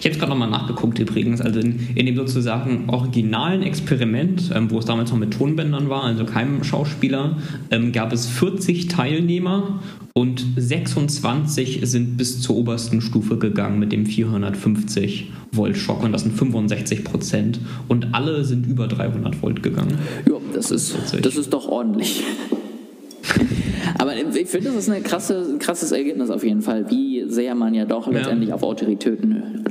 Ich 0.04 0.10
habe 0.10 0.16
es 0.16 0.20
gerade 0.20 0.38
nochmal 0.38 0.50
nachgeguckt 0.50 0.98
übrigens, 0.98 1.40
also 1.40 1.60
in, 1.60 1.88
in, 1.94 2.04
dem 2.04 2.14
sozusagen 2.14 2.90
originalen 2.90 3.62
Experiment, 3.62 4.50
ähm, 4.54 4.70
wo 4.70 4.78
es 4.78 4.84
damals 4.84 5.10
noch 5.10 5.16
mit 5.16 5.32
Tonbändern 5.32 5.88
war, 5.88 6.04
also 6.04 6.26
keinem 6.26 6.62
Schauspieler, 6.62 7.38
ähm, 7.70 7.90
gab 7.90 8.12
es 8.12 8.26
40 8.26 8.88
Teilnehmer 8.88 9.80
und 10.12 10.44
26 10.56 11.80
sind 11.84 12.18
bis 12.18 12.42
zur 12.42 12.56
obersten 12.56 13.00
Stufe 13.00 13.38
gegangen 13.38 13.78
mit 13.78 13.92
dem 13.92 14.04
450 14.04 15.32
Volt 15.52 15.78
Schock 15.78 16.04
und 16.04 16.12
das 16.12 16.20
sind 16.20 16.36
65 16.36 17.02
Prozent 17.02 17.60
und 17.88 18.12
alle 18.12 18.44
sind 18.44 18.66
über 18.66 18.88
300 18.88 19.40
Volt 19.40 19.62
gegangen. 19.62 19.96
Ja, 20.28 20.34
das 20.52 20.70
ist, 20.70 20.98
das 21.22 21.34
ist 21.34 21.50
doch 21.50 21.66
ordentlich. 21.66 22.22
Aber 23.98 24.14
ich 24.16 24.48
finde, 24.48 24.68
das 24.68 24.76
ist 24.76 24.90
ein 24.90 25.02
krasse, 25.02 25.56
krasses 25.58 25.92
Ergebnis 25.92 26.28
auf 26.28 26.44
jeden 26.44 26.60
Fall, 26.60 26.90
wie 26.90 27.24
sehr 27.28 27.54
man 27.54 27.72
ja 27.74 27.84
doch 27.84 28.06
letztendlich 28.10 28.52
auf 28.52 28.62
Autoritäten, 28.62 29.30
genau, 29.30 29.64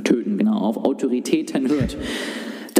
auf 0.64 0.76
Autoritäten 0.78 1.68
hört. 1.68 1.96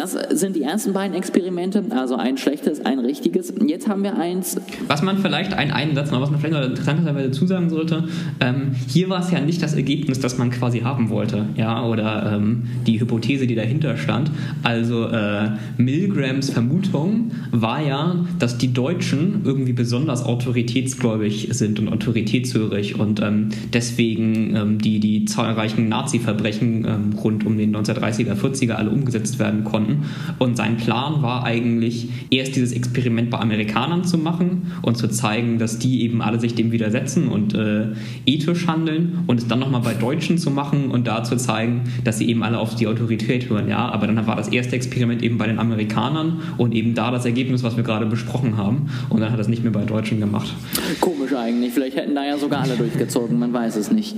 Das 0.04 0.18
sind 0.38 0.54
die 0.54 0.60
ersten 0.60 0.92
beiden 0.92 1.16
Experimente, 1.16 1.82
also 1.88 2.16
ein 2.16 2.36
schlechtes, 2.36 2.84
ein 2.84 2.98
richtiges. 2.98 3.54
Jetzt 3.66 3.88
haben 3.88 4.02
wir 4.02 4.18
eins. 4.18 4.60
Was 4.86 5.00
man 5.00 5.16
vielleicht, 5.16 5.54
ein, 5.54 5.70
einen 5.70 5.94
Satz 5.94 6.10
noch, 6.10 6.20
was 6.20 6.30
man 6.30 6.40
vielleicht 6.40 6.60
noch 6.60 6.62
interessanterweise 6.62 7.30
zusagen 7.30 7.70
sollte, 7.70 8.04
ähm, 8.38 8.72
hier 8.86 9.08
war 9.08 9.20
es 9.20 9.30
ja 9.30 9.40
nicht 9.40 9.62
das 9.62 9.72
Ergebnis, 9.72 10.20
das 10.20 10.36
man 10.36 10.50
quasi 10.50 10.80
haben 10.80 11.08
wollte, 11.08 11.46
ja, 11.56 11.82
oder 11.86 12.34
ähm, 12.34 12.64
die 12.86 13.00
Hypothese, 13.00 13.46
die 13.46 13.54
dahinter 13.54 13.96
stand. 13.96 14.30
Also 14.62 15.06
äh, 15.06 15.52
Milgrams 15.78 16.50
Vermutung 16.50 17.30
war 17.50 17.80
ja, 17.80 18.26
dass 18.38 18.58
die 18.58 18.74
Deutschen 18.74 19.40
irgendwie 19.44 19.72
besonders 19.72 20.22
autoritätsgläubig 20.22 21.48
sind 21.52 21.78
und 21.78 21.88
autoritätshörig 21.88 23.00
und 23.00 23.22
ähm, 23.22 23.48
deswegen 23.72 24.54
ähm, 24.54 24.78
die, 24.78 25.00
die 25.00 25.24
zahlreichen 25.24 25.88
Nazi-Verbrechen 25.88 26.84
ähm, 26.84 27.18
rund 27.18 27.46
um 27.46 27.56
den 27.56 27.74
1930er, 27.74 28.34
40er 28.34 28.72
alle 28.72 28.90
umgesetzt 28.90 29.38
werden 29.38 29.64
konnten 29.64 29.93
und 30.38 30.56
sein 30.56 30.76
Plan 30.76 31.22
war 31.22 31.44
eigentlich, 31.44 32.08
erst 32.30 32.56
dieses 32.56 32.72
Experiment 32.72 33.30
bei 33.30 33.38
Amerikanern 33.38 34.04
zu 34.04 34.18
machen 34.18 34.72
und 34.82 34.96
zu 34.96 35.08
zeigen, 35.08 35.58
dass 35.58 35.78
die 35.78 36.02
eben 36.02 36.22
alle 36.22 36.40
sich 36.40 36.54
dem 36.54 36.72
widersetzen 36.72 37.28
und 37.28 37.54
äh, 37.54 37.88
ethisch 38.26 38.66
handeln 38.66 39.20
und 39.26 39.38
es 39.38 39.48
dann 39.48 39.58
nochmal 39.58 39.80
bei 39.80 39.94
Deutschen 39.94 40.38
zu 40.38 40.50
machen 40.50 40.90
und 40.90 41.06
da 41.06 41.24
zu 41.24 41.36
zeigen, 41.36 41.82
dass 42.04 42.18
sie 42.18 42.28
eben 42.28 42.42
alle 42.42 42.58
auf 42.58 42.74
die 42.74 42.86
Autorität 42.86 43.48
hören. 43.48 43.68
Ja, 43.68 43.88
aber 43.88 44.06
dann 44.06 44.26
war 44.26 44.36
das 44.36 44.48
erste 44.48 44.76
Experiment 44.76 45.22
eben 45.22 45.38
bei 45.38 45.46
den 45.46 45.58
Amerikanern 45.58 46.40
und 46.58 46.74
eben 46.74 46.94
da 46.94 47.10
das 47.10 47.24
Ergebnis, 47.24 47.62
was 47.62 47.76
wir 47.76 47.84
gerade 47.84 48.06
besprochen 48.06 48.56
haben. 48.56 48.88
Und 49.08 49.20
dann 49.20 49.30
hat 49.30 49.38
er 49.38 49.42
es 49.42 49.48
nicht 49.48 49.62
mehr 49.62 49.72
bei 49.72 49.84
Deutschen 49.84 50.20
gemacht. 50.20 50.54
Komisch 51.00 51.32
eigentlich. 51.34 51.72
Vielleicht 51.72 51.96
hätten 51.96 52.14
da 52.14 52.24
ja 52.24 52.38
sogar 52.38 52.62
alle 52.62 52.76
durchgezogen. 52.76 53.38
Man 53.38 53.52
weiß 53.52 53.76
es 53.76 53.90
nicht. 53.90 54.16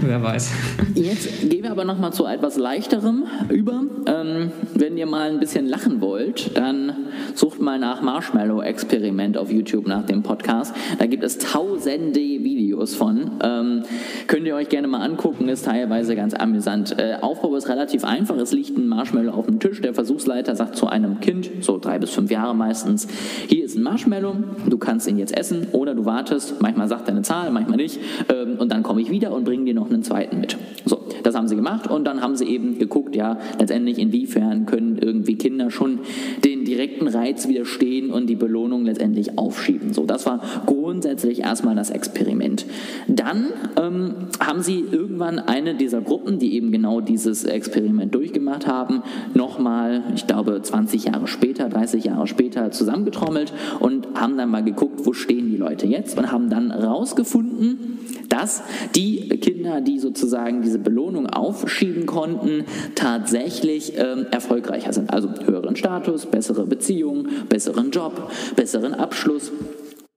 Wer 0.00 0.22
weiß. 0.22 0.50
Jetzt 0.94 1.48
gehen 1.48 1.62
wir 1.62 1.70
aber 1.70 1.84
nochmal 1.84 2.12
zu 2.12 2.26
etwas 2.26 2.56
leichterem 2.56 3.24
über. 3.48 3.82
Ähm, 4.06 4.50
wenn 4.74 4.96
ihr 4.96 5.06
mal 5.12 5.30
ein 5.30 5.40
bisschen 5.40 5.68
lachen 5.68 6.00
wollt, 6.00 6.56
dann 6.56 6.94
sucht 7.34 7.60
mal 7.60 7.78
nach 7.78 8.00
Marshmallow-Experiment 8.00 9.36
auf 9.36 9.52
YouTube 9.52 9.86
nach 9.86 10.06
dem 10.06 10.22
Podcast. 10.22 10.74
Da 10.98 11.04
gibt 11.04 11.22
es 11.22 11.36
tausende 11.36 12.18
Videos 12.18 12.94
von. 12.94 13.32
Ähm, 13.44 13.82
könnt 14.26 14.46
ihr 14.46 14.54
euch 14.54 14.70
gerne 14.70 14.88
mal 14.88 15.02
angucken, 15.02 15.50
ist 15.50 15.66
teilweise 15.66 16.16
ganz 16.16 16.32
amüsant. 16.32 16.98
Äh, 16.98 17.16
Aufbau 17.20 17.54
ist 17.56 17.68
relativ 17.68 18.04
einfach. 18.04 18.38
Es 18.38 18.52
liegt 18.52 18.78
ein 18.78 18.88
Marshmallow 18.88 19.32
auf 19.32 19.44
dem 19.44 19.60
Tisch. 19.60 19.82
Der 19.82 19.92
Versuchsleiter 19.92 20.56
sagt 20.56 20.76
zu 20.76 20.86
einem 20.86 21.20
Kind, 21.20 21.50
so 21.60 21.76
drei 21.76 21.98
bis 21.98 22.10
fünf 22.10 22.30
Jahre 22.30 22.54
meistens, 22.54 23.06
hier 23.48 23.66
ist 23.66 23.76
ein 23.76 23.82
Marshmallow, 23.82 24.36
du 24.66 24.78
kannst 24.78 25.06
ihn 25.08 25.18
jetzt 25.18 25.36
essen 25.36 25.66
oder 25.72 25.94
du 25.94 26.06
wartest. 26.06 26.62
Manchmal 26.62 26.88
sagt 26.88 27.06
er 27.06 27.12
eine 27.12 27.22
Zahl, 27.22 27.50
manchmal 27.50 27.76
nicht. 27.76 28.00
Ähm, 28.30 28.56
und 28.58 28.72
dann 28.72 28.82
komme 28.82 29.02
ich 29.02 29.10
wieder 29.10 29.30
und 29.32 29.44
bringe 29.44 29.66
dir 29.66 29.74
noch 29.74 29.90
einen 29.90 30.02
zweiten 30.02 30.40
mit. 30.40 30.56
So, 30.86 31.01
das 31.22 31.34
haben 31.34 31.48
sie 31.48 31.56
gemacht 31.56 31.88
und 31.88 32.04
dann 32.04 32.20
haben 32.20 32.36
sie 32.36 32.46
eben 32.46 32.78
geguckt, 32.78 33.16
ja, 33.16 33.38
letztendlich 33.58 33.98
inwiefern 33.98 34.66
können 34.66 34.98
irgendwie 34.98 35.36
Kinder 35.36 35.70
schon 35.70 36.00
den 36.44 36.64
direkten 36.64 37.08
Reiz 37.08 37.48
widerstehen 37.48 38.10
und 38.10 38.28
die 38.28 38.36
Belohnung 38.36 38.84
letztendlich 38.84 39.38
aufschieben. 39.38 39.92
So, 39.92 40.04
das 40.04 40.26
war 40.26 40.40
grundsätzlich 40.66 41.40
erstmal 41.40 41.74
das 41.74 41.90
Experiment. 41.90 42.66
Dann 43.08 43.46
ähm, 43.80 44.14
haben 44.40 44.62
sie 44.62 44.84
irgendwann 44.90 45.38
eine 45.38 45.74
dieser 45.74 46.00
Gruppen, 46.00 46.38
die 46.38 46.54
eben 46.54 46.70
genau 46.72 47.00
dieses 47.00 47.44
Experiment 47.44 48.14
durchgemacht 48.14 48.66
haben, 48.66 49.02
nochmal, 49.34 50.02
ich 50.14 50.26
glaube 50.26 50.60
20 50.62 51.04
Jahre 51.04 51.26
später, 51.26 51.68
30 51.68 52.04
Jahre 52.04 52.26
später 52.26 52.70
zusammengetrommelt 52.70 53.52
und 53.80 54.08
haben 54.14 54.36
dann 54.36 54.50
mal 54.50 54.64
geguckt, 54.64 55.04
wo 55.04 55.12
stehen 55.12 55.50
die 55.50 55.56
Leute 55.56 55.86
jetzt 55.86 56.18
und 56.18 56.30
haben 56.30 56.50
dann 56.50 56.70
rausgefunden, 56.70 57.98
dass 58.32 58.62
die 58.94 59.28
Kinder, 59.28 59.82
die 59.82 59.98
sozusagen 59.98 60.62
diese 60.62 60.78
Belohnung 60.78 61.26
aufschieben 61.26 62.06
konnten, 62.06 62.64
tatsächlich 62.94 63.92
ähm, 63.96 64.26
erfolgreicher 64.30 64.92
sind. 64.94 65.12
Also 65.12 65.28
höheren 65.44 65.76
Status, 65.76 66.24
bessere 66.26 66.66
Beziehungen, 66.66 67.28
besseren 67.50 67.90
Job, 67.90 68.30
besseren 68.56 68.94
Abschluss 68.94 69.52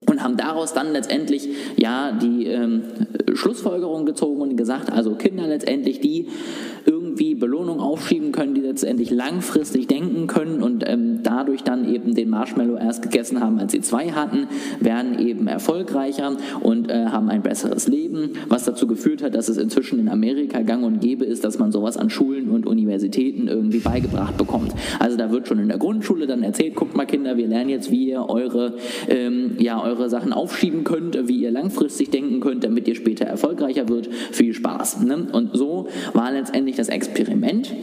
und 0.07 0.23
haben 0.23 0.37
daraus 0.37 0.73
dann 0.73 0.93
letztendlich 0.93 1.49
ja 1.77 2.11
die 2.13 2.45
ähm, 2.45 2.83
Schlussfolgerung 3.33 4.05
gezogen 4.05 4.41
und 4.41 4.55
gesagt, 4.55 4.91
also 4.91 5.15
Kinder 5.15 5.47
letztendlich, 5.47 5.99
die 5.99 6.29
irgendwie 6.85 7.35
Belohnung 7.35 7.79
aufschieben 7.81 8.31
können, 8.31 8.53
die 8.55 8.61
letztendlich 8.61 9.11
langfristig 9.11 9.87
denken 9.87 10.27
können 10.27 10.63
und 10.63 10.87
ähm, 10.87 11.14
dadurch 11.25 11.63
dann 11.63 11.91
eben 11.91 12.13
den 12.13 12.29
Marshmallow 12.29 12.77
erst 12.77 13.01
gegessen 13.01 13.39
haben, 13.41 13.59
als 13.59 13.71
sie 13.71 13.81
zwei 13.81 14.11
hatten, 14.11 14.47
werden 14.79 15.19
eben 15.19 15.47
erfolgreicher 15.47 16.37
und 16.61 16.89
äh, 16.89 17.07
haben 17.07 17.29
ein 17.29 17.41
besseres 17.41 17.87
Leben, 17.87 18.31
was 18.47 18.65
dazu 18.65 18.87
geführt 18.87 19.23
hat, 19.23 19.35
dass 19.35 19.49
es 19.49 19.57
inzwischen 19.57 19.99
in 19.99 20.09
Amerika 20.09 20.61
gang 20.61 20.83
und 20.83 21.01
gäbe 21.01 21.25
ist, 21.25 21.43
dass 21.43 21.59
man 21.59 21.71
sowas 21.71 21.97
an 21.97 22.09
Schulen 22.09 22.49
und 22.49 22.67
Universitäten 22.67 23.47
irgendwie 23.47 23.79
beigebracht 23.79 24.37
bekommt. 24.37 24.73
Also 24.99 25.17
da 25.17 25.31
wird 25.31 25.47
schon 25.47 25.59
in 25.59 25.67
der 25.67 25.77
Grundschule 25.77 26.27
dann 26.27 26.43
erzählt, 26.43 26.75
guckt 26.75 26.95
mal 26.95 27.05
Kinder, 27.05 27.37
wir 27.37 27.47
lernen 27.47 27.69
jetzt, 27.69 27.91
wie 27.91 28.09
ihr 28.09 28.29
eure, 28.29 28.75
ähm, 29.07 29.55
ja, 29.57 29.81
eure 29.81 30.09
Sachen 30.09 30.33
aufschieben 30.33 30.83
könnt, 30.83 31.27
wie 31.27 31.37
ihr 31.37 31.51
langfristig 31.51 32.11
denken 32.11 32.39
könnt, 32.39 32.63
damit 32.63 32.87
ihr 32.87 32.95
später 32.95 33.25
erfolgreicher 33.25 33.89
wird. 33.89 34.07
Viel 34.31 34.53
Spaß. 34.53 35.01
Ne? 35.03 35.27
Und 35.31 35.55
so 35.55 35.87
war 36.13 36.31
letztendlich 36.31 36.75
das 36.75 36.89
Experiment 36.89 37.73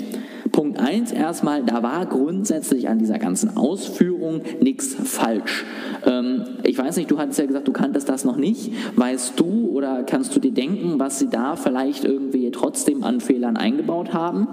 Punkt 0.52 0.78
1 0.78 1.12
erstmal, 1.12 1.64
da 1.64 1.82
war 1.82 2.04
grundsätzlich 2.06 2.88
an 2.88 2.98
dieser 2.98 3.18
ganzen 3.18 3.31
Ausführung 3.56 4.42
nichts 4.60 4.94
falsch. 4.94 5.64
Ähm, 6.06 6.44
ich 6.62 6.78
weiß 6.78 6.96
nicht, 6.96 7.10
du 7.10 7.18
hattest 7.18 7.38
ja 7.38 7.46
gesagt, 7.46 7.68
du 7.68 7.72
kanntest 7.72 8.08
das 8.08 8.24
noch 8.24 8.36
nicht. 8.36 8.72
Weißt 8.96 9.38
du 9.38 9.70
oder 9.72 10.04
kannst 10.04 10.34
du 10.36 10.40
dir 10.40 10.52
denken, 10.52 10.98
was 10.98 11.18
sie 11.18 11.28
da 11.28 11.56
vielleicht 11.56 12.04
irgendwie 12.04 12.50
trotzdem 12.50 13.02
an 13.04 13.20
Fehlern 13.20 13.56
eingebaut 13.56 14.12
haben? 14.12 14.46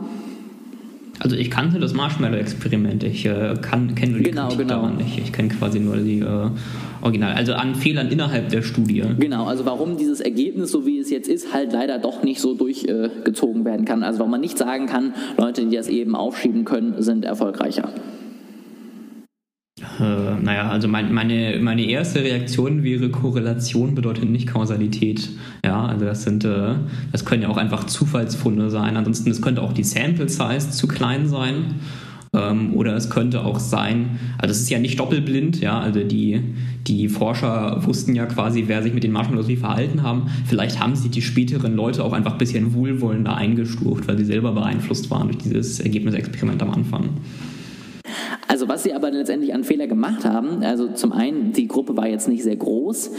Also 1.19 1.35
ich 1.35 1.51
kannte 1.51 1.79
das 1.79 1.93
Marshmallow-Experiment, 1.93 3.03
ich 3.03 3.25
äh, 3.25 3.53
kenne 3.61 3.91
nur 4.11 4.19
die 4.19 4.23
genau, 4.23 4.47
Kritik 4.47 4.59
genau. 4.59 4.81
daran 4.81 4.97
nicht. 4.97 5.17
Ich 5.17 5.33
kenne 5.33 5.49
quasi 5.49 5.79
nur 5.79 5.97
die 5.97 6.19
äh, 6.19 6.49
Original, 7.01 7.33
also 7.33 7.53
an 7.53 7.75
Fehlern 7.75 8.07
innerhalb 8.07 8.49
der 8.49 8.61
Studie. 8.61 9.03
Genau, 9.19 9.45
also 9.45 9.65
warum 9.65 9.97
dieses 9.97 10.21
Ergebnis, 10.21 10.71
so 10.71 10.85
wie 10.85 10.97
es 10.99 11.09
jetzt 11.09 11.27
ist, 11.27 11.53
halt 11.53 11.73
leider 11.73 11.99
doch 11.99 12.23
nicht 12.23 12.39
so 12.39 12.53
durchgezogen 12.53 13.63
äh, 13.63 13.65
werden 13.65 13.85
kann. 13.85 14.03
Also 14.03 14.19
warum 14.19 14.31
man 14.31 14.41
nicht 14.41 14.57
sagen 14.57 14.85
kann, 14.85 15.13
Leute, 15.37 15.65
die 15.65 15.75
das 15.75 15.89
eben 15.89 16.15
aufschieben 16.15 16.63
können, 16.63 17.01
sind 17.01 17.25
erfolgreicher. 17.25 17.89
Äh, 19.99 20.41
naja, 20.41 20.69
also 20.69 20.88
mein, 20.88 21.13
meine, 21.13 21.59
meine 21.62 21.83
erste 21.83 22.23
Reaktion 22.23 22.83
wäre, 22.83 23.09
Korrelation 23.09 23.95
bedeutet 23.95 24.29
nicht 24.29 24.47
Kausalität. 24.47 25.29
Ja, 25.65 25.85
also 25.85 26.05
das 26.05 26.23
sind, 26.23 26.45
äh, 26.45 26.75
das 27.12 27.25
können 27.25 27.43
ja 27.43 27.49
auch 27.49 27.57
einfach 27.57 27.85
Zufallsfunde 27.85 28.69
sein. 28.69 28.95
Ansonsten, 28.95 29.29
es 29.29 29.41
könnte 29.41 29.62
auch 29.62 29.73
die 29.73 29.83
Sample 29.83 30.29
Size 30.29 30.71
zu 30.71 30.88
klein 30.88 31.27
sein. 31.27 31.75
Ähm, 32.31 32.75
oder 32.75 32.95
es 32.95 33.09
könnte 33.09 33.43
auch 33.43 33.59
sein, 33.59 34.19
also 34.38 34.51
es 34.51 34.62
ist 34.62 34.69
ja 34.69 34.77
nicht 34.77 34.99
doppelblind, 34.99 35.62
ja, 35.62 35.79
also 35.79 36.01
die, 36.03 36.39
die 36.85 37.09
Forscher 37.09 37.83
wussten 37.88 38.13
ja 38.13 38.27
quasi, 38.27 38.65
wer 38.67 38.83
sich 38.83 38.93
mit 38.93 39.03
den 39.03 39.12
Marshmallows 39.12 39.47
wie 39.47 39.55
verhalten 39.55 40.03
haben. 40.03 40.27
Vielleicht 40.45 40.79
haben 40.79 40.95
sich 40.95 41.09
die 41.09 41.23
späteren 41.23 41.75
Leute 41.75 42.03
auch 42.03 42.13
einfach 42.13 42.33
ein 42.33 42.38
bisschen 42.38 42.75
wohlwollender 42.75 43.35
eingestuft, 43.35 44.07
weil 44.07 44.17
sie 44.19 44.25
selber 44.25 44.51
beeinflusst 44.51 45.09
waren 45.09 45.29
durch 45.29 45.39
dieses 45.39 45.79
Ergebnisexperiment 45.79 46.62
am 46.62 46.69
Anfang. 46.69 47.09
Also 48.47 48.67
was 48.67 48.83
sie 48.83 48.93
aber 48.93 49.11
letztendlich 49.11 49.53
an 49.53 49.63
Fehler 49.63 49.87
gemacht 49.87 50.25
haben, 50.25 50.63
also 50.63 50.87
zum 50.89 51.11
einen, 51.11 51.53
die 51.53 51.67
Gruppe 51.67 51.95
war 51.97 52.07
jetzt 52.07 52.27
nicht 52.27 52.43
sehr 52.43 52.55
groß, 52.55 53.11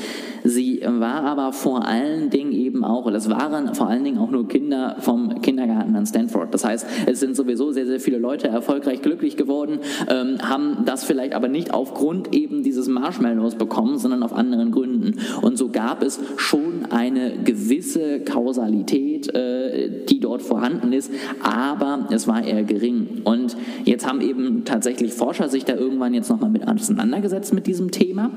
sie 0.45 0.83
war 0.85 1.25
aber 1.25 1.53
vor 1.53 1.87
allen 1.87 2.31
Dingen 2.31 2.53
eben 2.53 2.85
auch, 2.85 3.07
es 3.09 3.29
waren 3.29 3.75
vor 3.75 3.89
allen 3.89 4.05
Dingen 4.05 4.19
auch 4.19 4.31
nur 4.31 4.49
Kinder 4.49 4.97
vom 5.01 5.41
Kindergarten 5.43 5.95
an 5.97 6.07
Stanford. 6.07 6.53
Das 6.55 6.65
heißt, 6.65 6.87
es 7.07 7.21
sind 7.21 7.37
sowieso 7.37 7.73
sehr, 7.73 7.87
sehr 7.87 8.01
viele 8.01 8.19
Leute 8.19 8.49
erfolgreich 8.49 9.03
glücklich 9.03 9.37
geworden, 9.37 9.81
ähm, 10.09 10.39
haben 10.43 10.85
das 10.85 11.05
vielleicht 11.05 11.35
aber 11.35 11.49
nicht 11.49 11.73
aufgrund 11.73 12.35
eben 12.35 12.63
dieses 12.63 12.89
Marshmallows 12.89 13.57
bekommen, 13.57 13.99
sondern 13.99 14.23
auf 14.23 14.33
anderen 14.33 14.71
Gründen. 14.71 15.19
Und 15.43 15.59
so 15.59 15.69
gab 15.69 16.03
es 16.03 16.21
schon 16.37 16.87
eine 16.91 17.33
gewisse 17.45 18.21
Kausalität, 18.21 19.35
äh, 19.35 20.05
die 20.09 20.21
dort 20.21 20.43
vorhanden 20.43 20.93
ist, 20.93 21.11
aber 21.43 22.09
es 22.11 22.27
war 22.27 22.45
eher 22.45 22.65
gering. 22.65 23.10
Und 23.25 23.57
jetzt 23.85 24.07
haben 24.07 24.21
eben 24.21 24.65
tatsächlich 24.65 25.13
Forscher 25.13 25.49
sich 25.49 25.65
da 25.65 25.75
irgendwann 25.75 26.15
jetzt 26.15 26.31
nochmal 26.31 26.51
mit 26.51 26.67
auseinandergesetzt 26.67 27.53
mit 27.55 27.67
diesem 27.67 27.91
Thema 27.91 28.31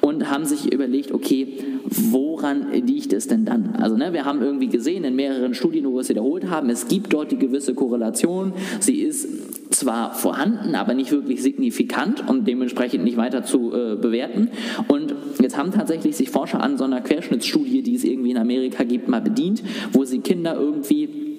und 0.00 0.30
haben 0.30 0.44
sich 0.44 0.72
überlegt, 0.72 1.12
okay, 1.12 1.58
woran 1.84 2.72
liegt 2.72 3.12
es 3.12 3.28
denn 3.28 3.44
dann? 3.44 3.76
Also 3.76 3.96
ne, 3.96 4.12
wir 4.12 4.24
haben 4.24 4.42
irgendwie 4.42 4.68
gesehen 4.68 5.04
in 5.04 5.16
mehreren 5.16 5.54
Studien, 5.54 5.86
wo 5.86 5.94
wir 5.94 6.00
es 6.00 6.08
wiederholt 6.08 6.48
haben, 6.48 6.70
es 6.70 6.88
gibt 6.88 7.12
dort 7.12 7.32
die 7.32 7.38
gewisse 7.38 7.74
Korrelation. 7.74 8.52
Sie 8.80 9.00
ist 9.00 9.28
zwar 9.70 10.14
vorhanden, 10.14 10.74
aber 10.74 10.94
nicht 10.94 11.10
wirklich 11.12 11.42
signifikant 11.42 12.28
und 12.28 12.46
dementsprechend 12.46 13.04
nicht 13.04 13.16
weiter 13.16 13.42
zu 13.42 13.72
äh, 13.72 13.96
bewerten. 13.96 14.48
Und 14.88 15.14
jetzt 15.40 15.56
haben 15.56 15.72
tatsächlich 15.72 16.16
sich 16.16 16.30
Forscher 16.30 16.62
an 16.62 16.78
so 16.78 16.84
einer 16.84 17.00
Querschnittsstudie, 17.00 17.82
die 17.82 17.94
es 17.94 18.04
irgendwie 18.04 18.30
in 18.30 18.38
Amerika 18.38 18.84
gibt, 18.84 19.08
mal 19.08 19.20
bedient, 19.20 19.62
wo 19.92 20.04
sie 20.04 20.20
Kinder 20.20 20.54
irgendwie 20.54 21.31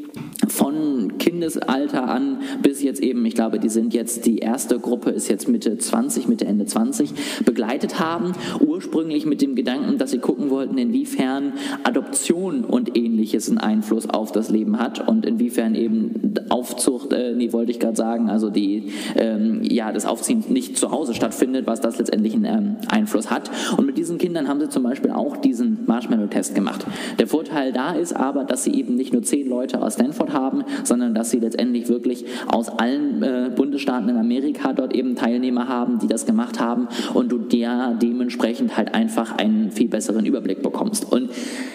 von 0.48 1.18
Kindesalter 1.18 2.08
an 2.08 2.40
bis 2.62 2.82
jetzt 2.84 3.02
eben, 3.02 3.26
ich 3.26 3.36
glaube, 3.36 3.60
die 3.60 3.70
sind 3.70 3.94
jetzt, 3.94 4.26
die 4.26 4.40
erste 4.40 4.80
Gruppe 4.80 5.10
ist 5.10 5.28
jetzt 5.30 5.48
Mitte 5.48 5.78
20, 5.78 6.28
Mitte 6.28 6.46
Ende 6.46 6.66
20, 6.66 7.44
begleitet 7.46 8.00
haben. 8.00 8.34
Ursprünglich 8.60 9.26
mit 9.26 9.42
dem 9.42 9.56
Gedanken, 9.56 9.98
dass 9.98 10.12
sie 10.12 10.20
gucken 10.20 10.50
wollten, 10.50 10.78
inwiefern 10.78 11.54
Adoption 11.84 12.64
und 12.64 12.98
ähnliches 12.98 13.50
einen 13.50 13.58
Einfluss 13.58 14.10
auf 14.10 14.32
das 14.32 14.50
Leben 14.50 14.80
hat 14.80 15.08
und 15.08 15.26
inwiefern 15.26 15.76
eben 15.76 16.34
Aufzucht, 16.50 17.14
äh, 17.14 17.34
nee, 17.34 17.52
wollte 17.52 17.72
ich 17.72 17.80
gerade 17.80 17.96
sagen, 17.96 18.30
also 18.30 18.50
die, 18.50 18.92
ähm, 19.16 19.62
ja, 19.64 19.92
das 19.92 20.06
Aufziehen 20.06 20.44
nicht 20.50 20.78
zu 20.78 20.92
Hause 20.92 21.14
stattfindet, 21.14 21.66
was 21.68 21.82
das 21.82 21.98
letztendlich 21.98 22.34
einen 22.34 22.46
ähm, 22.46 22.76
Einfluss 22.90 23.32
hat. 23.32 23.50
Und 23.78 23.86
mit 23.86 23.98
diesen 23.98 24.18
Kindern 24.18 24.48
haben 24.48 24.60
sie 24.60 24.70
zum 24.70 24.84
Beispiel 24.84 25.12
auch 25.12 25.38
diesen 25.38 25.80
Marshmallow-Test 25.86 26.54
gemacht. 26.54 26.86
Der 27.20 27.28
Vorteil 27.28 27.72
da 27.72 27.94
ist 27.94 28.14
aber, 28.14 28.44
dass 28.44 28.64
sie 28.64 28.74
eben 28.74 28.96
nicht 28.96 29.14
nur 29.14 29.24
zehn 29.24 29.48
Leute 29.48 29.82
aus 29.82 29.96
Stanford 30.04 30.34
haben, 30.34 30.64
sondern 30.84 31.14
dass 31.14 31.32
sie 31.32 31.40
letztendlich 31.40 31.88
wirklich 31.88 32.26
aus 32.48 32.70
allen 32.70 33.24
äh, 33.24 33.52
Bundesstaaten 33.56 34.10
in 34.10 34.18
Amerika 34.18 34.74
dort 34.74 34.94
eben 34.94 35.16
Teilnehmer 35.16 35.68
haben, 35.68 36.00
die 36.00 36.08
das 36.08 36.26
gemacht 36.26 36.60
haben 36.60 36.88
und 37.14 37.32
du 37.32 37.38
der 37.38 37.96
dementsprechend 38.02 38.76
halt 38.76 38.94
einfach 38.94 39.38
einen 39.38 39.72
viel 39.72 39.88
besseren 39.88 40.26
Überblick 40.26 40.62
bekommst. 40.62 41.12
Und 41.12 41.30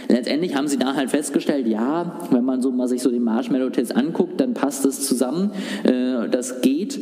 letztendlich 0.08 0.54
haben 0.56 0.68
sie 0.68 0.78
da 0.78 0.94
halt 0.94 1.10
festgestellt, 1.10 1.66
ja, 1.66 2.18
wenn 2.30 2.44
man 2.44 2.60
so 2.62 2.70
mal 2.70 2.88
sich 2.88 3.02
so 3.02 3.10
den 3.10 3.22
Marshmallow-Test 3.22 3.96
anguckt, 3.96 4.40
dann 4.40 4.54
passt 4.54 4.84
es 4.84 5.06
zusammen, 5.06 5.52
äh, 5.84 6.28
das 6.28 6.60
geht. 6.60 7.00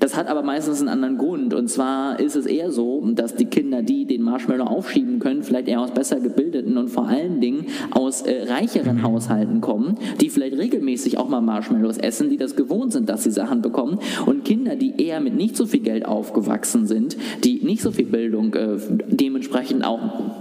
Das 0.00 0.16
hat 0.16 0.28
aber 0.28 0.42
meistens 0.42 0.80
einen 0.80 0.88
anderen 0.88 1.18
Grund. 1.18 1.54
Und 1.54 1.68
zwar 1.68 2.20
ist 2.20 2.36
es 2.36 2.46
eher 2.46 2.70
so, 2.70 3.00
dass 3.12 3.34
die 3.34 3.46
Kinder, 3.46 3.82
die 3.82 4.06
den 4.06 4.22
Marshmallow 4.22 4.64
aufschieben 4.64 5.18
können, 5.18 5.42
vielleicht 5.42 5.68
eher 5.68 5.80
aus 5.80 5.92
besser 5.92 6.20
gebildeten 6.20 6.76
und 6.76 6.88
vor 6.88 7.06
allen 7.06 7.40
Dingen 7.40 7.66
aus 7.90 8.22
äh, 8.22 8.44
reicheren 8.44 9.02
Haushalten 9.02 9.60
kommen, 9.60 9.96
die 10.20 10.30
vielleicht 10.30 10.58
regelmäßig 10.58 11.18
auch 11.18 11.28
mal 11.28 11.40
Marshmallows 11.40 11.98
essen, 11.98 12.30
die 12.30 12.36
das 12.36 12.56
gewohnt 12.56 12.92
sind, 12.92 13.08
dass 13.08 13.24
sie 13.24 13.30
Sachen 13.30 13.62
bekommen. 13.62 13.98
Und 14.26 14.44
Kinder, 14.44 14.76
die 14.76 14.94
eher 15.02 15.20
mit 15.20 15.34
nicht 15.34 15.56
so 15.56 15.66
viel 15.66 15.80
Geld 15.80 16.06
aufgewachsen 16.06 16.86
sind, 16.86 17.16
die 17.44 17.60
nicht 17.64 17.82
so 17.82 17.90
viel 17.90 18.06
Bildung 18.06 18.54
äh, 18.54 18.78
dementsprechend 19.06 19.84
auch 19.84 20.00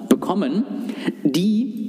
bekommen, 0.10 0.64
die 1.24 1.83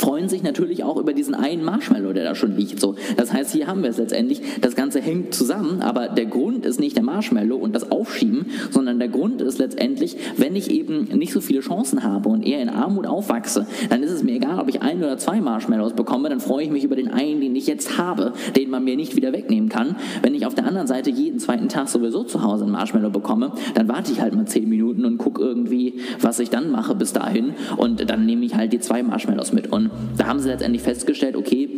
freuen 0.00 0.28
sich 0.28 0.42
natürlich 0.42 0.82
auch 0.82 0.96
über 0.96 1.12
diesen 1.12 1.34
einen 1.34 1.62
Marshmallow, 1.62 2.12
der 2.12 2.24
da 2.24 2.34
schon 2.34 2.56
liegt. 2.56 2.80
So, 2.80 2.96
das 3.16 3.32
heißt, 3.32 3.52
hier 3.52 3.66
haben 3.66 3.82
wir 3.82 3.90
es 3.90 3.98
letztendlich. 3.98 4.40
Das 4.60 4.74
Ganze 4.74 5.00
hängt 5.00 5.34
zusammen, 5.34 5.82
aber 5.82 6.08
der 6.08 6.26
Grund 6.26 6.64
ist 6.64 6.80
nicht 6.80 6.96
der 6.96 7.04
Marshmallow 7.04 7.56
und 7.56 7.74
das 7.74 7.90
Aufschieben, 7.90 8.46
sondern 8.70 8.98
der 8.98 9.08
Grund 9.08 9.42
ist 9.42 9.58
letztendlich, 9.58 10.16
wenn 10.36 10.56
ich 10.56 10.70
eben 10.70 11.04
nicht 11.16 11.32
so 11.32 11.40
viele 11.40 11.60
Chancen 11.60 12.02
habe 12.02 12.28
und 12.30 12.42
eher 12.42 12.62
in 12.62 12.70
Armut 12.70 13.06
aufwachse, 13.06 13.66
dann 13.90 14.02
ist 14.02 14.10
es 14.10 14.22
mir 14.22 14.32
egal, 14.32 14.58
ob 14.58 14.68
ich 14.68 14.80
ein 14.80 14.98
oder 14.98 15.18
zwei 15.18 15.40
Marshmallows 15.40 15.92
bekomme, 15.92 16.30
dann 16.30 16.40
freue 16.40 16.64
ich 16.64 16.70
mich 16.70 16.84
über 16.84 16.96
den 16.96 17.08
einen, 17.08 17.40
den 17.40 17.54
ich 17.54 17.66
jetzt 17.66 17.98
habe, 17.98 18.32
den 18.56 18.70
man 18.70 18.82
mir 18.84 18.96
nicht 18.96 19.16
wieder 19.16 19.32
wegnehmen 19.32 19.68
kann. 19.68 19.96
Wenn 20.22 20.34
ich 20.34 20.46
auf 20.46 20.54
der 20.54 20.66
anderen 20.66 20.86
Seite 20.86 21.10
jeden 21.10 21.38
zweiten 21.38 21.68
Tag 21.68 21.88
sowieso 21.88 22.24
zu 22.24 22.42
Hause 22.42 22.64
ein 22.64 22.70
Marshmallow 22.70 23.10
bekomme, 23.10 23.52
dann 23.74 23.88
warte 23.88 24.12
ich 24.12 24.20
halt 24.20 24.34
mal 24.34 24.46
zehn 24.46 24.68
Minuten 24.68 25.04
und 25.04 25.18
gucke 25.18 25.42
irgendwie, 25.42 26.00
was 26.20 26.38
ich 26.38 26.48
dann 26.48 26.70
mache 26.70 26.94
bis 26.94 27.12
dahin 27.12 27.54
und 27.76 28.08
dann 28.08 28.24
nehme 28.24 28.46
ich 28.46 28.54
halt 28.54 28.72
die 28.72 28.80
zwei 28.80 29.02
Marshmallows 29.02 29.52
mit. 29.52 29.70
Und 29.70 29.89
da 30.16 30.26
haben 30.26 30.40
sie 30.40 30.48
letztendlich 30.48 30.82
festgestellt, 30.82 31.36
okay, 31.36 31.68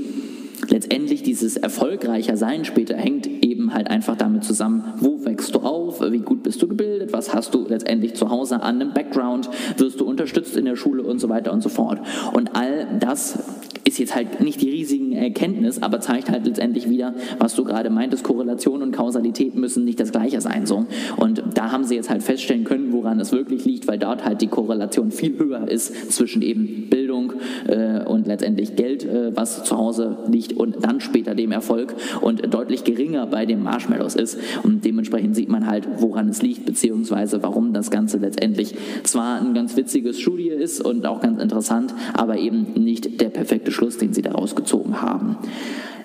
letztendlich 0.68 1.22
dieses 1.22 1.56
erfolgreicher 1.56 2.36
Sein 2.36 2.64
später 2.64 2.96
hängt 2.96 3.26
eben 3.26 3.74
halt 3.74 3.88
einfach 3.88 4.16
damit 4.16 4.44
zusammen, 4.44 4.84
wo 4.98 5.24
wächst 5.24 5.54
du 5.54 5.60
auf, 5.60 6.00
wie 6.00 6.18
gut 6.18 6.42
bist 6.42 6.62
du 6.62 6.68
gebildet, 6.68 7.12
was 7.12 7.34
hast 7.34 7.54
du 7.54 7.66
letztendlich 7.68 8.14
zu 8.14 8.30
Hause 8.30 8.56
an 8.56 8.80
einem 8.80 8.94
Background, 8.94 9.48
wirst 9.76 10.00
du 10.00 10.04
unterstützt 10.04 10.56
in 10.56 10.64
der 10.64 10.76
Schule 10.76 11.02
und 11.02 11.20
so 11.20 11.28
weiter 11.28 11.52
und 11.52 11.62
so 11.62 11.68
fort. 11.68 12.00
Und 12.32 12.54
all 12.54 12.86
das 13.00 13.38
ist 13.84 13.98
jetzt 13.98 14.14
halt 14.14 14.40
nicht 14.40 14.60
die 14.62 14.70
riesigen 14.70 15.12
Erkenntnis, 15.12 15.82
aber 15.82 16.00
zeigt 16.00 16.30
halt 16.30 16.46
letztendlich 16.46 16.88
wieder, 16.88 17.14
was 17.38 17.54
du 17.54 17.64
gerade 17.64 17.90
meintest, 17.90 18.22
Korrelation 18.22 18.82
und 18.82 18.92
Kausalität 18.92 19.54
müssen 19.54 19.84
nicht 19.84 19.98
das 19.98 20.12
gleiche 20.12 20.40
sein. 20.40 20.66
So. 20.66 20.86
Und 21.16 21.42
da 21.54 21.72
haben 21.72 21.84
sie 21.84 21.96
jetzt 21.96 22.08
halt 22.08 22.22
feststellen 22.22 22.64
können, 22.64 22.91
woran 23.02 23.18
es 23.20 23.32
wirklich 23.32 23.64
liegt, 23.64 23.88
weil 23.88 23.98
dort 23.98 24.24
halt 24.24 24.40
die 24.40 24.46
Korrelation 24.46 25.10
viel 25.10 25.38
höher 25.38 25.68
ist 25.68 26.12
zwischen 26.12 26.40
eben 26.42 26.88
Bildung 26.88 27.32
äh, 27.66 28.04
und 28.04 28.26
letztendlich 28.26 28.76
Geld, 28.76 29.04
äh, 29.04 29.36
was 29.36 29.64
zu 29.64 29.76
Hause 29.76 30.18
liegt 30.28 30.52
und 30.52 30.84
dann 30.84 31.00
später 31.00 31.34
dem 31.34 31.52
Erfolg 31.52 31.94
und 32.20 32.54
deutlich 32.54 32.84
geringer 32.84 33.26
bei 33.26 33.44
den 33.44 33.62
Marshmallows 33.62 34.14
ist. 34.14 34.38
Und 34.62 34.84
dementsprechend 34.84 35.34
sieht 35.34 35.48
man 35.48 35.66
halt, 35.66 35.88
woran 35.98 36.28
es 36.28 36.42
liegt, 36.42 36.64
beziehungsweise 36.64 37.42
warum 37.42 37.72
das 37.72 37.90
Ganze 37.90 38.18
letztendlich 38.18 38.74
zwar 39.02 39.40
ein 39.40 39.54
ganz 39.54 39.76
witziges 39.76 40.20
Studie 40.20 40.48
ist 40.48 40.80
und 40.80 41.04
auch 41.06 41.20
ganz 41.20 41.42
interessant, 41.42 41.94
aber 42.14 42.38
eben 42.38 42.72
nicht 42.74 43.20
der 43.20 43.30
perfekte 43.30 43.72
Schluss, 43.72 43.98
den 43.98 44.12
sie 44.12 44.22
daraus 44.22 44.54
gezogen 44.54 45.02
haben. 45.02 45.36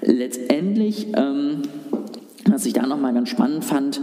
Letztendlich, 0.01 1.07
ähm, 1.15 1.61
was 2.49 2.65
ich 2.65 2.73
da 2.73 2.87
nochmal 2.87 3.13
ganz 3.13 3.29
spannend 3.29 3.63
fand, 3.63 4.01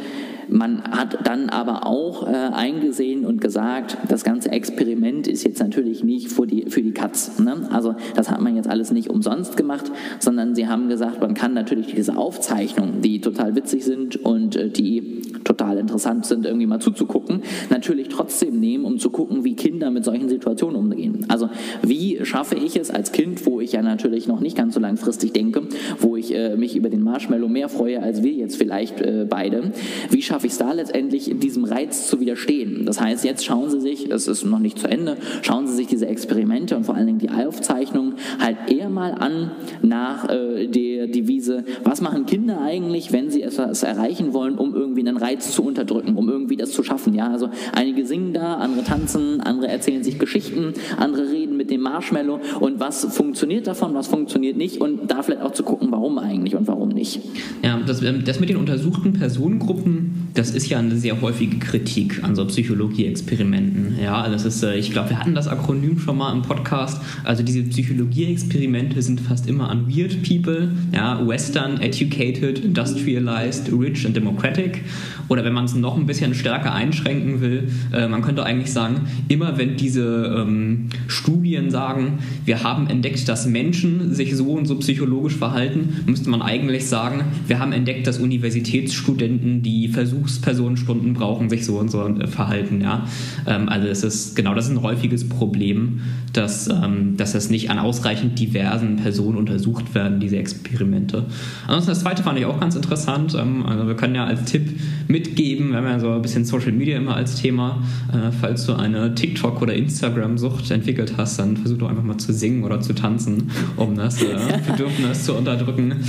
man 0.48 0.82
hat 0.82 1.26
dann 1.26 1.48
aber 1.48 1.86
auch 1.86 2.26
äh, 2.26 2.32
eingesehen 2.32 3.24
und 3.24 3.40
gesagt, 3.40 3.96
das 4.08 4.24
ganze 4.24 4.50
Experiment 4.50 5.26
ist 5.26 5.44
jetzt 5.44 5.60
natürlich 5.60 6.04
nicht 6.04 6.30
für 6.30 6.46
die, 6.46 6.70
für 6.70 6.82
die 6.82 6.92
Katz. 6.92 7.38
Ne? 7.38 7.68
Also 7.70 7.94
das 8.14 8.30
hat 8.30 8.40
man 8.40 8.56
jetzt 8.56 8.68
alles 8.68 8.90
nicht 8.90 9.10
umsonst 9.10 9.56
gemacht, 9.56 9.90
sondern 10.18 10.54
sie 10.54 10.68
haben 10.68 10.88
gesagt, 10.88 11.20
man 11.20 11.34
kann 11.34 11.54
natürlich 11.54 11.94
diese 11.94 12.16
Aufzeichnungen, 12.16 13.00
die 13.02 13.20
total 13.20 13.54
witzig 13.56 13.84
sind 13.84 14.16
und 14.16 14.56
äh, 14.56 14.68
die 14.68 15.22
total 15.44 15.78
interessant 15.78 16.26
sind, 16.26 16.46
irgendwie 16.46 16.66
mal 16.66 16.80
zuzugucken, 16.80 17.42
natürlich 17.70 18.08
trotzdem 18.08 18.58
nehmen, 18.60 18.84
um 18.84 18.98
zu 18.98 19.10
gucken, 19.10 19.44
wie 19.44 19.54
Kinder 19.54 19.90
mit 19.90 20.04
solchen 20.04 20.28
Situationen 20.28 20.76
umgehen. 20.76 21.26
Also 21.28 21.50
wie 21.82 22.24
schaffe 22.24 22.54
ich 22.54 22.76
es 22.76 22.90
als 22.90 23.12
Kind, 23.12 23.44
wo 23.46 23.60
ich 23.60 23.72
ja 23.72 23.82
natürlich 23.82 24.26
noch 24.26 24.40
nicht 24.40 24.56
ganz 24.56 24.74
so 24.74 24.80
langfristig 24.80 25.32
denke, 25.32 25.62
wo 26.00 26.16
ich 26.16 26.34
äh, 26.34 26.56
mich 26.56 26.76
über 26.76 26.88
den 26.88 27.02
Marshmallow 27.02 27.48
mehr 27.48 27.68
freue 27.68 28.02
als 28.02 28.22
wir 28.22 28.32
jetzt 28.32 28.56
vielleicht 28.56 29.00
äh, 29.00 29.26
beide, 29.28 29.72
wie 30.10 30.22
schaffe 30.22 30.33
ich 30.42 30.52
es 30.52 30.58
da 30.58 30.72
letztendlich, 30.72 31.32
diesem 31.38 31.64
Reiz 31.64 32.08
zu 32.08 32.20
widerstehen? 32.20 32.84
Das 32.86 33.00
heißt, 33.00 33.24
jetzt 33.24 33.44
schauen 33.44 33.70
Sie 33.70 33.80
sich, 33.80 34.10
es 34.10 34.26
ist 34.26 34.44
noch 34.44 34.58
nicht 34.58 34.78
zu 34.78 34.88
Ende, 34.88 35.16
schauen 35.42 35.66
Sie 35.66 35.74
sich 35.74 35.86
diese 35.86 36.06
Experimente 36.06 36.76
und 36.76 36.84
vor 36.84 36.94
allen 36.94 37.06
Dingen 37.06 37.18
die 37.18 37.30
Aufzeichnungen 37.30 38.14
halt 38.40 38.56
eher 38.68 38.88
mal 38.88 39.12
an 39.12 39.52
nach 39.82 40.28
äh, 40.28 40.66
der 40.66 41.06
Devise, 41.06 41.64
was 41.84 42.00
machen 42.00 42.26
Kinder 42.26 42.60
eigentlich, 42.60 43.12
wenn 43.12 43.30
sie 43.30 43.42
etwas 43.42 43.82
erreichen 43.82 44.32
wollen, 44.32 44.56
um 44.56 44.74
irgendwie 44.74 45.00
einen 45.00 45.16
Reiz 45.16 45.52
zu 45.52 45.62
unterdrücken, 45.62 46.16
um 46.16 46.28
irgendwie 46.28 46.56
das 46.56 46.72
zu 46.72 46.82
schaffen. 46.82 47.14
Ja, 47.14 47.28
also 47.28 47.50
einige 47.74 48.06
singen 48.06 48.32
da, 48.32 48.54
andere 48.54 48.84
tanzen, 48.84 49.40
andere 49.40 49.68
erzählen 49.68 50.02
sich 50.02 50.18
Geschichten, 50.18 50.74
andere 50.96 51.30
reden 51.30 51.53
mit 51.64 51.70
dem 51.70 51.80
Marshmallow 51.80 52.40
und 52.60 52.78
was 52.78 53.06
funktioniert 53.06 53.66
davon, 53.66 53.94
was 53.94 54.08
funktioniert 54.08 54.56
nicht 54.58 54.82
und 54.82 55.10
da 55.10 55.22
vielleicht 55.22 55.40
auch 55.40 55.52
zu 55.52 55.62
gucken, 55.62 55.88
warum 55.90 56.18
eigentlich 56.18 56.54
und 56.54 56.66
warum 56.66 56.90
nicht. 56.90 57.20
Ja, 57.62 57.80
das, 57.86 58.02
ähm, 58.02 58.22
das 58.24 58.38
mit 58.38 58.50
den 58.50 58.58
untersuchten 58.58 59.14
Personengruppen, 59.14 60.28
das 60.34 60.50
ist 60.50 60.68
ja 60.68 60.78
eine 60.78 60.96
sehr 60.96 61.22
häufige 61.22 61.58
Kritik 61.58 62.22
an 62.22 62.34
so 62.34 62.44
Psychologie-Experimenten. 62.44 63.96
Ja, 64.02 64.28
das 64.28 64.44
ist, 64.44 64.62
äh, 64.62 64.76
ich 64.76 64.90
glaube, 64.90 65.10
wir 65.10 65.18
hatten 65.18 65.34
das 65.34 65.48
Akronym 65.48 65.98
schon 65.98 66.18
mal 66.18 66.32
im 66.34 66.42
Podcast. 66.42 67.00
Also 67.24 67.42
diese 67.42 67.62
Psychologie-Experimente 67.62 69.00
sind 69.00 69.20
fast 69.20 69.48
immer 69.48 69.70
an 69.70 69.88
Weird 69.88 70.22
People, 70.22 70.70
ja, 70.92 71.26
Western, 71.26 71.80
Educated, 71.80 72.58
Industrialized, 72.58 73.72
Rich 73.72 74.04
and 74.04 74.14
Democratic. 74.14 74.82
Oder 75.28 75.44
wenn 75.44 75.54
man 75.54 75.64
es 75.64 75.74
noch 75.74 75.96
ein 75.96 76.04
bisschen 76.04 76.34
stärker 76.34 76.74
einschränken 76.74 77.40
will, 77.40 77.70
äh, 77.94 78.06
man 78.06 78.20
könnte 78.20 78.44
eigentlich 78.44 78.72
sagen, 78.72 79.06
immer 79.28 79.56
wenn 79.56 79.76
diese 79.76 80.34
ähm, 80.36 80.90
Studien 81.06 81.63
sagen, 81.70 82.18
wir 82.44 82.62
haben 82.62 82.88
entdeckt, 82.88 83.28
dass 83.28 83.46
Menschen 83.46 84.14
sich 84.14 84.36
so 84.36 84.52
und 84.52 84.66
so 84.66 84.76
psychologisch 84.76 85.36
verhalten, 85.36 86.00
müsste 86.06 86.30
man 86.30 86.42
eigentlich 86.42 86.86
sagen, 86.86 87.24
wir 87.46 87.58
haben 87.58 87.72
entdeckt, 87.72 88.06
dass 88.06 88.18
Universitätsstudenten, 88.18 89.62
die 89.62 89.88
Versuchspersonenstunden 89.88 91.14
brauchen, 91.14 91.48
sich 91.48 91.64
so 91.64 91.78
und 91.78 91.90
so 91.90 92.06
äh, 92.06 92.26
verhalten. 92.26 92.80
Ja? 92.80 93.06
Ähm, 93.46 93.68
also 93.68 93.88
es 93.88 94.04
ist 94.04 94.36
genau 94.36 94.54
das 94.54 94.66
ist 94.66 94.72
ein 94.72 94.82
häufiges 94.82 95.28
Problem, 95.28 96.00
dass, 96.32 96.68
ähm, 96.68 97.16
dass 97.16 97.32
das 97.32 97.50
nicht 97.50 97.70
an 97.70 97.78
ausreichend 97.78 98.38
diversen 98.38 98.96
Personen 98.96 99.38
untersucht 99.38 99.94
werden, 99.94 100.20
diese 100.20 100.36
Experimente. 100.36 101.24
Ansonsten 101.66 101.90
das 101.90 102.00
zweite 102.00 102.22
fand 102.22 102.38
ich 102.38 102.46
auch 102.46 102.60
ganz 102.60 102.76
interessant. 102.76 103.34
Ähm, 103.38 103.64
also 103.64 103.86
wir 103.86 103.94
können 103.94 104.14
ja 104.14 104.24
als 104.24 104.44
Tipp 104.44 104.68
mitgeben, 105.08 105.70
wir 105.70 105.78
haben 105.78 105.86
ja 105.86 106.00
so 106.00 106.10
ein 106.10 106.22
bisschen 106.22 106.44
Social 106.44 106.72
Media 106.72 106.96
immer 106.96 107.14
als 107.16 107.36
Thema. 107.36 107.82
Äh, 108.12 108.32
falls 108.40 108.66
du 108.66 108.74
eine 108.74 109.14
TikTok- 109.14 109.62
oder 109.62 109.74
Instagram-Sucht 109.74 110.70
entwickelt 110.70 111.14
hast, 111.16 111.38
dann 111.44 111.56
versuch 111.56 111.78
doch 111.78 111.90
einfach 111.90 112.02
mal 112.02 112.16
zu 112.16 112.32
singen 112.32 112.64
oder 112.64 112.80
zu 112.80 112.94
tanzen, 112.94 113.50
um 113.76 113.94
das 113.94 114.22
äh, 114.22 114.36
Bedürfnis 114.66 115.24
zu 115.24 115.34
unterdrücken. 115.34 116.04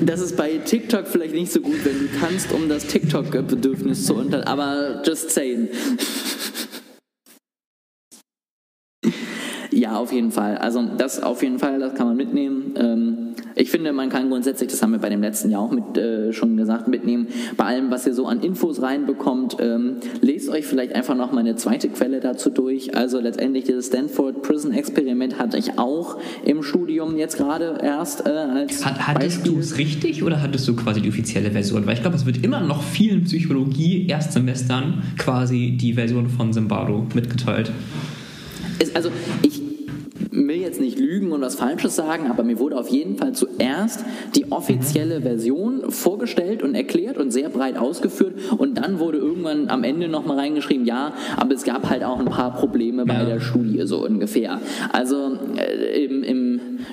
Das 0.00 0.20
ist 0.20 0.36
bei 0.36 0.58
TikTok 0.58 1.06
vielleicht 1.06 1.34
nicht 1.34 1.52
so 1.52 1.60
gut, 1.60 1.84
wenn 1.84 1.98
du 1.98 2.06
kannst, 2.20 2.52
um 2.52 2.68
das 2.68 2.86
TikTok-Bedürfnis 2.86 4.06
zu 4.06 4.14
unter... 4.14 4.46
Aber 4.46 5.02
just 5.06 5.30
saying. 5.30 5.68
Ja, 9.94 10.00
auf 10.00 10.12
jeden 10.12 10.32
Fall. 10.32 10.58
Also 10.58 10.82
das 10.98 11.22
auf 11.22 11.42
jeden 11.44 11.60
Fall, 11.60 11.78
das 11.78 11.94
kann 11.94 12.08
man 12.08 12.16
mitnehmen. 12.16 12.74
Ähm, 12.76 13.18
ich 13.54 13.70
finde, 13.70 13.92
man 13.92 14.08
kann 14.08 14.28
grundsätzlich, 14.28 14.68
das 14.68 14.82
haben 14.82 14.90
wir 14.90 14.98
bei 14.98 15.08
dem 15.08 15.20
letzten 15.20 15.50
Jahr 15.50 15.62
auch 15.62 15.70
mit, 15.70 15.96
äh, 15.96 16.32
schon 16.32 16.56
gesagt, 16.56 16.88
mitnehmen, 16.88 17.28
bei 17.56 17.64
allem, 17.66 17.92
was 17.92 18.04
ihr 18.04 18.12
so 18.12 18.26
an 18.26 18.40
Infos 18.40 18.82
reinbekommt, 18.82 19.58
ähm, 19.60 19.98
lest 20.20 20.48
euch 20.48 20.66
vielleicht 20.66 20.96
einfach 20.96 21.14
noch 21.14 21.30
mal 21.30 21.40
eine 21.40 21.54
zweite 21.54 21.88
Quelle 21.90 22.18
dazu 22.18 22.50
durch. 22.50 22.96
Also 22.96 23.20
letztendlich 23.20 23.64
dieses 23.64 23.86
Stanford 23.86 24.42
Prison 24.42 24.72
Experiment 24.72 25.38
hatte 25.38 25.58
ich 25.58 25.78
auch 25.78 26.18
im 26.44 26.64
Studium 26.64 27.16
jetzt 27.16 27.36
gerade 27.36 27.78
erst 27.80 28.26
äh, 28.26 28.30
als 28.30 28.84
Hat, 28.84 29.06
Hattest 29.06 29.46
du 29.46 29.60
es 29.60 29.78
richtig 29.78 30.24
oder 30.24 30.42
hattest 30.42 30.66
du 30.66 30.74
quasi 30.74 31.00
die 31.02 31.08
offizielle 31.08 31.52
Version? 31.52 31.86
Weil 31.86 31.94
ich 31.94 32.02
glaube, 32.02 32.16
es 32.16 32.26
wird 32.26 32.42
immer 32.42 32.60
noch 32.60 32.82
vielen 32.82 33.22
Psychologie-Erstsemestern 33.22 35.04
quasi 35.18 35.76
die 35.80 35.92
Version 35.94 36.28
von 36.28 36.52
Zimbardo 36.52 37.06
mitgeteilt. 37.14 37.70
Es, 38.78 38.94
also 38.94 39.10
lügen 41.14 41.32
und 41.32 41.40
was 41.40 41.54
Falsches 41.54 41.96
sagen, 41.96 42.30
aber 42.30 42.42
mir 42.42 42.58
wurde 42.58 42.76
auf 42.78 42.88
jeden 42.88 43.16
Fall 43.16 43.32
zuerst 43.32 44.04
die 44.34 44.50
offizielle 44.50 45.20
Version 45.20 45.90
vorgestellt 45.90 46.62
und 46.62 46.74
erklärt 46.74 47.18
und 47.18 47.30
sehr 47.30 47.48
breit 47.48 47.76
ausgeführt 47.76 48.34
und 48.58 48.78
dann 48.78 48.98
wurde 48.98 49.18
irgendwann 49.18 49.68
am 49.68 49.84
Ende 49.84 50.08
nochmal 50.08 50.38
reingeschrieben, 50.38 50.86
ja, 50.86 51.14
aber 51.36 51.54
es 51.54 51.64
gab 51.64 51.88
halt 51.88 52.02
auch 52.04 52.18
ein 52.18 52.26
paar 52.26 52.54
Probleme 52.54 53.06
bei 53.06 53.14
ja. 53.14 53.24
der 53.24 53.40
Studie 53.40 53.82
so 53.84 54.04
ungefähr. 54.04 54.60
Also 54.92 55.38
äh, 55.56 56.04
im, 56.04 56.22
im, 56.22 56.43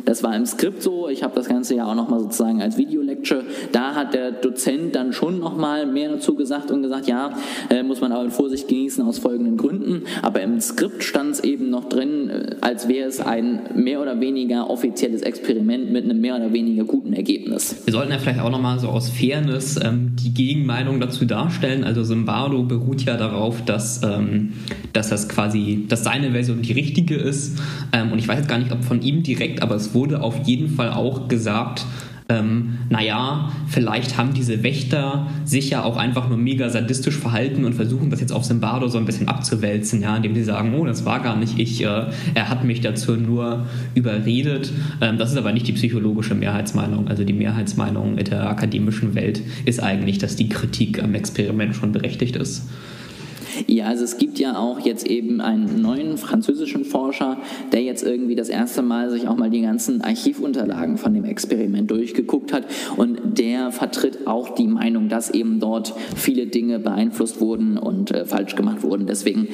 das 0.05 0.23
war 0.23 0.35
im 0.35 0.45
Skript 0.45 0.81
so, 0.81 1.09
ich 1.09 1.23
habe 1.23 1.35
das 1.35 1.47
Ganze 1.47 1.75
ja 1.75 1.85
auch 1.85 1.95
nochmal 1.95 2.19
sozusagen 2.19 2.61
als 2.61 2.77
Video-Lecture, 2.77 3.43
da 3.71 3.95
hat 3.95 4.13
der 4.13 4.31
Dozent 4.31 4.95
dann 4.95 5.13
schon 5.13 5.39
nochmal 5.39 5.85
mehr 5.85 6.09
dazu 6.09 6.35
gesagt 6.35 6.71
und 6.71 6.81
gesagt, 6.83 7.07
ja, 7.07 7.31
äh, 7.69 7.83
muss 7.83 8.01
man 8.01 8.11
aber 8.11 8.23
mit 8.23 8.33
Vorsicht 8.33 8.67
genießen 8.67 9.05
aus 9.05 9.19
folgenden 9.19 9.57
Gründen, 9.57 10.03
aber 10.21 10.41
im 10.41 10.59
Skript 10.59 11.03
stand 11.03 11.31
es 11.31 11.39
eben 11.41 11.69
noch 11.69 11.89
drin, 11.89 12.29
äh, 12.29 12.55
als 12.61 12.87
wäre 12.87 13.07
es 13.07 13.19
ein 13.19 13.61
mehr 13.75 14.01
oder 14.01 14.19
weniger 14.19 14.69
offizielles 14.69 15.21
Experiment 15.21 15.91
mit 15.91 16.05
einem 16.05 16.19
mehr 16.19 16.35
oder 16.35 16.53
weniger 16.53 16.83
guten 16.83 17.13
Ergebnis. 17.13 17.75
Wir 17.85 17.93
sollten 17.93 18.11
ja 18.11 18.17
vielleicht 18.17 18.39
auch 18.39 18.51
nochmal 18.51 18.79
so 18.79 18.87
aus 18.87 19.09
Fairness 19.09 19.79
ähm, 19.83 20.15
die 20.15 20.33
Gegenmeinung 20.33 20.99
dazu 20.99 21.25
darstellen. 21.25 21.83
Also 21.83 22.03
Zimbardo 22.03 22.63
beruht 22.63 23.03
ja 23.03 23.17
darauf, 23.17 23.63
dass, 23.65 24.01
ähm, 24.03 24.53
dass 24.93 25.09
das 25.09 25.29
quasi, 25.29 25.85
dass 25.87 26.03
seine 26.03 26.31
Version 26.31 26.61
die 26.61 26.73
richtige 26.73 27.15
ist. 27.15 27.59
Ähm, 27.93 28.11
und 28.11 28.19
ich 28.19 28.27
weiß 28.27 28.39
jetzt 28.39 28.49
gar 28.49 28.57
nicht, 28.57 28.71
ob 28.71 28.83
von 28.83 29.01
ihm 29.01 29.23
direkt, 29.23 29.61
aber 29.61 29.75
es 29.75 29.90
wurde 29.93 30.21
auf 30.21 30.47
jeden 30.47 30.69
Fall 30.69 30.91
auch 30.91 31.27
gesagt, 31.27 31.85
ähm, 32.31 32.77
naja, 32.89 33.51
vielleicht 33.67 34.17
haben 34.17 34.33
diese 34.33 34.63
Wächter 34.63 35.27
sich 35.43 35.69
ja 35.69 35.83
auch 35.83 35.97
einfach 35.97 36.29
nur 36.29 36.37
mega 36.37 36.69
sadistisch 36.69 37.17
verhalten 37.17 37.65
und 37.65 37.73
versuchen 37.73 38.09
das 38.09 38.21
jetzt 38.21 38.31
auf 38.31 38.45
Simbardo 38.45 38.87
so 38.87 38.97
ein 38.97 39.05
bisschen 39.05 39.27
abzuwälzen, 39.27 40.01
ja, 40.01 40.15
indem 40.15 40.35
sie 40.35 40.43
sagen, 40.43 40.73
oh, 40.75 40.85
das 40.85 41.03
war 41.03 41.19
gar 41.19 41.35
nicht 41.35 41.59
ich, 41.59 41.83
äh, 41.83 42.05
er 42.33 42.49
hat 42.49 42.63
mich 42.63 42.81
dazu 42.81 43.15
nur 43.17 43.65
überredet. 43.95 44.71
Ähm, 45.01 45.17
das 45.17 45.31
ist 45.31 45.37
aber 45.37 45.51
nicht 45.51 45.67
die 45.67 45.73
psychologische 45.73 46.35
Mehrheitsmeinung. 46.35 47.07
Also 47.07 47.23
die 47.23 47.33
Mehrheitsmeinung 47.33 48.17
in 48.17 48.25
der 48.25 48.49
akademischen 48.49 49.13
Welt 49.15 49.41
ist 49.65 49.81
eigentlich, 49.81 50.17
dass 50.17 50.35
die 50.35 50.47
Kritik 50.47 51.03
am 51.03 51.15
Experiment 51.15 51.75
schon 51.75 51.91
berechtigt 51.91 52.35
ist. 52.35 52.69
Ja, 53.67 53.85
also 53.85 54.03
es 54.03 54.17
gibt 54.17 54.39
ja 54.39 54.57
auch 54.57 54.79
jetzt 54.79 55.05
eben 55.07 55.41
einen 55.41 55.81
neuen 55.81 56.17
französischen 56.17 56.85
Forscher, 56.85 57.37
der 57.71 57.81
jetzt 57.81 58.03
irgendwie 58.03 58.35
das 58.35 58.49
erste 58.49 58.81
Mal 58.81 59.09
sich 59.09 59.27
auch 59.27 59.35
mal 59.35 59.49
die 59.49 59.61
ganzen 59.61 60.01
Archivunterlagen 60.01 60.97
von 60.97 61.13
dem 61.13 61.25
Experiment 61.25 61.89
durchgeguckt 61.91 62.53
hat 62.53 62.65
und 62.97 63.37
der 63.39 63.71
vertritt 63.71 64.27
auch 64.27 64.55
die 64.55 64.67
Meinung, 64.67 65.09
dass 65.09 65.29
eben 65.29 65.59
dort 65.59 65.93
viele 66.15 66.47
Dinge 66.47 66.79
beeinflusst 66.79 67.41
wurden 67.41 67.77
und 67.77 68.11
äh, 68.11 68.25
falsch 68.25 68.55
gemacht 68.55 68.83
wurden. 68.83 69.07
Deswegen 69.07 69.47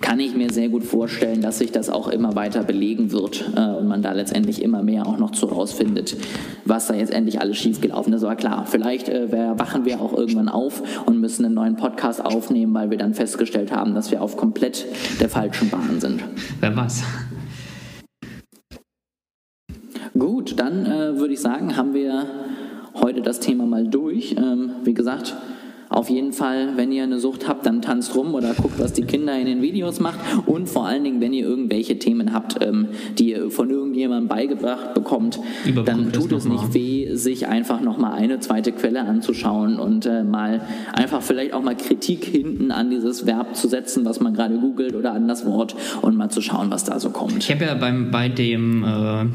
kann 0.00 0.18
ich 0.18 0.34
mir 0.34 0.50
sehr 0.50 0.70
gut 0.70 0.82
vorstellen, 0.82 1.42
dass 1.42 1.58
sich 1.58 1.72
das 1.72 1.90
auch 1.90 2.08
immer 2.08 2.34
weiter 2.34 2.62
belegen 2.62 3.12
wird 3.12 3.52
äh, 3.54 3.60
und 3.60 3.86
man 3.86 4.02
da 4.02 4.12
letztendlich 4.12 4.62
immer 4.62 4.82
mehr 4.82 5.06
auch 5.06 5.18
noch 5.18 5.30
zu 5.30 5.46
rausfindet, 5.46 6.16
was 6.64 6.86
da 6.86 6.94
jetzt 6.94 7.12
endlich 7.12 7.40
alles 7.40 7.58
schiefgelaufen 7.58 8.12
ist. 8.14 8.24
Aber 8.24 8.34
klar, 8.34 8.66
vielleicht 8.66 9.08
äh, 9.08 9.30
wachen 9.58 9.84
wir 9.84 10.00
auch 10.00 10.16
irgendwann 10.16 10.48
auf 10.48 10.82
und 11.06 11.20
müssen 11.20 11.44
einen 11.44 11.54
neuen 11.54 11.76
Podcast 11.76 12.24
aufnehmen, 12.24 12.72
weil 12.72 12.90
wir 12.90 12.96
dann 12.96 13.12
festgestellt 13.40 13.72
haben, 13.72 13.94
dass 13.94 14.10
wir 14.10 14.20
auf 14.20 14.36
komplett 14.36 14.84
der 15.18 15.30
falschen 15.30 15.70
Bahn 15.70 15.98
sind. 15.98 16.22
Wer 16.60 16.76
weiß. 16.76 17.02
Gut, 20.18 20.58
dann 20.58 20.84
äh, 20.84 21.18
würde 21.18 21.32
ich 21.32 21.40
sagen, 21.40 21.74
haben 21.76 21.94
wir 21.94 22.26
heute 22.94 23.22
das 23.22 23.40
Thema 23.40 23.64
mal 23.64 23.88
durch. 23.88 24.36
Ähm, 24.36 24.72
wie 24.84 24.92
gesagt, 24.92 25.34
auf 25.90 26.08
jeden 26.08 26.32
Fall, 26.32 26.76
wenn 26.76 26.92
ihr 26.92 27.02
eine 27.02 27.18
Sucht 27.18 27.48
habt, 27.48 27.66
dann 27.66 27.82
tanzt 27.82 28.14
rum 28.14 28.34
oder 28.34 28.54
guckt, 28.54 28.78
was 28.78 28.92
die 28.92 29.02
Kinder 29.02 29.36
in 29.36 29.46
den 29.46 29.60
Videos 29.60 29.98
macht. 29.98 30.20
Und 30.46 30.68
vor 30.68 30.86
allen 30.86 31.02
Dingen, 31.02 31.20
wenn 31.20 31.32
ihr 31.32 31.44
irgendwelche 31.44 31.98
Themen 31.98 32.32
habt, 32.32 32.64
ähm, 32.64 32.86
die 33.18 33.30
ihr 33.30 33.50
von 33.50 33.68
irgendjemandem 33.70 34.28
beigebracht 34.28 34.94
bekommt, 34.94 35.40
dann 35.84 36.12
tut 36.12 36.30
es 36.30 36.44
nicht 36.44 36.74
weh, 36.74 37.14
sich 37.16 37.48
einfach 37.48 37.80
nochmal 37.80 38.12
eine 38.12 38.38
zweite 38.38 38.70
Quelle 38.70 39.00
anzuschauen 39.00 39.80
und 39.80 40.06
äh, 40.06 40.22
mal 40.22 40.60
einfach 40.92 41.22
vielleicht 41.22 41.54
auch 41.54 41.62
mal 41.62 41.76
Kritik 41.76 42.24
hinten 42.24 42.70
an 42.70 42.90
dieses 42.90 43.26
Verb 43.26 43.56
zu 43.56 43.66
setzen, 43.66 44.04
was 44.04 44.20
man 44.20 44.32
gerade 44.32 44.58
googelt 44.58 44.94
oder 44.94 45.12
an 45.12 45.26
das 45.26 45.44
Wort 45.44 45.74
und 46.02 46.16
mal 46.16 46.30
zu 46.30 46.40
schauen, 46.40 46.70
was 46.70 46.84
da 46.84 47.00
so 47.00 47.10
kommt. 47.10 47.38
Ich 47.38 47.50
habe 47.50 47.64
ja 47.64 47.74
beim, 47.74 48.12
bei 48.12 48.28
dem 48.28 48.84
äh 48.84 49.26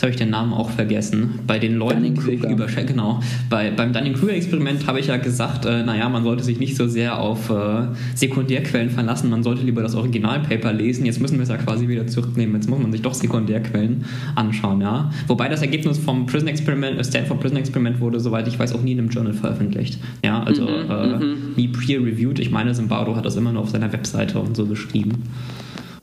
Jetzt 0.00 0.04
habe 0.04 0.12
ich 0.12 0.16
den 0.16 0.30
Namen 0.30 0.54
auch 0.54 0.70
vergessen. 0.70 1.40
Bei 1.46 1.58
den 1.58 1.76
Leuten, 1.76 2.16
über 2.16 2.66
genau. 2.68 3.20
Bei, 3.50 3.70
beim 3.70 3.92
Dunning-Kruger-Experiment 3.92 4.86
habe 4.86 4.98
ich 4.98 5.08
ja 5.08 5.18
gesagt, 5.18 5.66
äh, 5.66 5.82
naja, 5.82 6.08
man 6.08 6.24
sollte 6.24 6.42
sich 6.42 6.58
nicht 6.58 6.74
so 6.74 6.88
sehr 6.88 7.18
auf 7.18 7.50
äh, 7.50 7.82
Sekundärquellen 8.14 8.88
verlassen, 8.88 9.28
man 9.28 9.42
sollte 9.42 9.62
lieber 9.62 9.82
das 9.82 9.94
Originalpaper 9.94 10.72
lesen. 10.72 11.04
Jetzt 11.04 11.20
müssen 11.20 11.36
wir 11.36 11.42
es 11.42 11.50
ja 11.50 11.58
quasi 11.58 11.86
wieder 11.86 12.06
zurücknehmen. 12.06 12.54
Jetzt 12.54 12.70
muss 12.70 12.78
man 12.78 12.92
sich 12.92 13.02
doch 13.02 13.12
Sekundärquellen 13.12 14.06
anschauen, 14.36 14.80
ja. 14.80 15.10
Wobei 15.26 15.50
das 15.50 15.60
Ergebnis 15.60 15.98
vom 15.98 16.24
Prison 16.24 16.48
Experiment, 16.48 16.98
äh, 16.98 17.04
Stanford 17.04 17.38
Prison 17.38 17.58
Experiment 17.58 18.00
wurde, 18.00 18.20
soweit 18.20 18.48
ich 18.48 18.58
weiß, 18.58 18.74
auch 18.74 18.80
nie 18.80 18.92
in 18.92 19.00
einem 19.00 19.10
Journal 19.10 19.34
veröffentlicht. 19.34 19.98
Ja, 20.24 20.42
also 20.42 20.62
mhm, 20.62 20.90
äh, 20.90 21.06
mhm. 21.18 21.36
nie 21.56 21.68
peer-reviewed. 21.68 22.38
Ich 22.38 22.50
meine, 22.50 22.72
Zimbardo 22.72 23.16
hat 23.16 23.26
das 23.26 23.36
immer 23.36 23.52
nur 23.52 23.60
auf 23.60 23.68
seiner 23.68 23.92
Webseite 23.92 24.38
und 24.38 24.56
so 24.56 24.64
beschrieben 24.64 25.24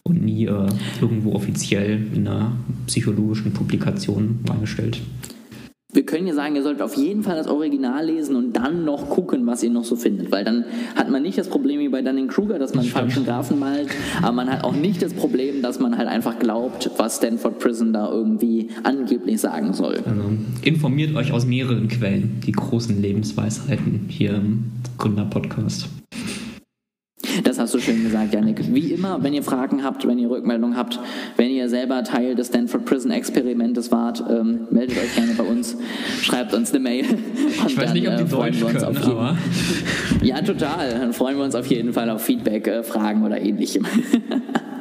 und 0.07 0.23
nie 0.23 0.45
äh, 0.45 0.67
irgendwo 1.01 1.33
offiziell 1.33 1.99
in 2.13 2.27
einer 2.27 2.53
psychologischen 2.87 3.53
Publikation 3.53 4.39
reingestellt. 4.47 5.01
Wir 5.93 6.05
können 6.05 6.27
ja 6.27 6.33
sagen, 6.33 6.55
ihr 6.55 6.63
solltet 6.63 6.81
auf 6.81 6.95
jeden 6.95 7.23
Fall 7.23 7.37
das 7.37 7.47
Original 7.47 8.05
lesen 8.05 8.35
und 8.35 8.53
dann 8.53 8.83
noch 8.83 9.09
gucken, 9.09 9.47
was 9.47 9.63
ihr 9.63 9.69
noch 9.69 9.85
so 9.85 9.95
findet, 9.95 10.31
weil 10.31 10.43
dann 10.43 10.65
hat 10.95 11.09
man 11.09 11.23
nicht 11.23 11.37
das 11.37 11.47
Problem 11.47 11.79
wie 11.79 11.87
bei 11.87 12.01
Dunning-Kruger, 12.01 12.59
dass 12.59 12.75
man 12.75 12.83
einen 12.83 12.91
falschen 12.91 13.25
Graphen 13.25 13.57
malt, 13.57 13.87
aber 14.21 14.33
man 14.33 14.47
hat 14.47 14.63
auch 14.63 14.75
nicht 14.75 15.01
das 15.01 15.13
Problem, 15.13 15.61
dass 15.61 15.79
man 15.79 15.97
halt 15.97 16.07
einfach 16.07 16.37
glaubt, 16.39 16.91
was 16.97 17.15
Stanford 17.15 17.57
Prison 17.57 17.93
da 17.93 18.11
irgendwie 18.11 18.69
angeblich 18.83 19.39
sagen 19.39 19.73
soll. 19.73 19.95
Also, 20.05 20.37
informiert 20.61 21.15
euch 21.15 21.31
aus 21.31 21.47
mehreren 21.47 21.87
Quellen, 21.87 22.41
die 22.45 22.51
großen 22.51 23.01
Lebensweisheiten 23.01 24.05
hier 24.09 24.35
im 24.35 24.65
Gründer-Podcast. 24.97 25.87
Schön 27.87 28.03
gesagt, 28.03 28.33
Janik. 28.33 28.73
Wie 28.73 28.91
immer, 28.91 29.23
wenn 29.23 29.33
ihr 29.33 29.43
Fragen 29.43 29.81
habt, 29.81 30.05
wenn 30.05 30.19
ihr 30.19 30.29
Rückmeldungen 30.29 30.75
habt, 30.75 30.99
wenn 31.37 31.51
ihr 31.51 31.69
selber 31.69 32.03
Teil 32.03 32.35
des 32.35 32.47
Stanford 32.47 32.83
Prison 32.83 33.11
Experimentes 33.11 33.93
wart, 33.93 34.21
ähm, 34.29 34.67
meldet 34.71 34.97
euch 34.97 35.15
gerne 35.15 35.31
bei 35.37 35.45
uns, 35.45 35.77
schreibt 36.21 36.53
uns 36.53 36.71
eine 36.71 36.81
Mail. 36.81 37.05
Und 37.05 37.17
ich 37.65 37.77
weiß 37.77 37.85
dann, 37.85 37.93
nicht, 37.93 38.09
ob 38.09 38.17
die 38.17 38.23
äh, 38.23 38.27
Deutsch 38.27 38.59
können, 38.59 38.83
aber... 38.83 39.37
Ja, 40.21 40.41
total. 40.41 40.99
Dann 40.99 41.13
freuen 41.13 41.37
wir 41.37 41.45
uns 41.45 41.55
auf 41.55 41.67
jeden 41.67 41.93
Fall 41.93 42.09
auf 42.09 42.21
Feedback, 42.21 42.67
äh, 42.67 42.83
Fragen 42.83 43.23
oder 43.23 43.39
ähnlichem. 43.39 43.85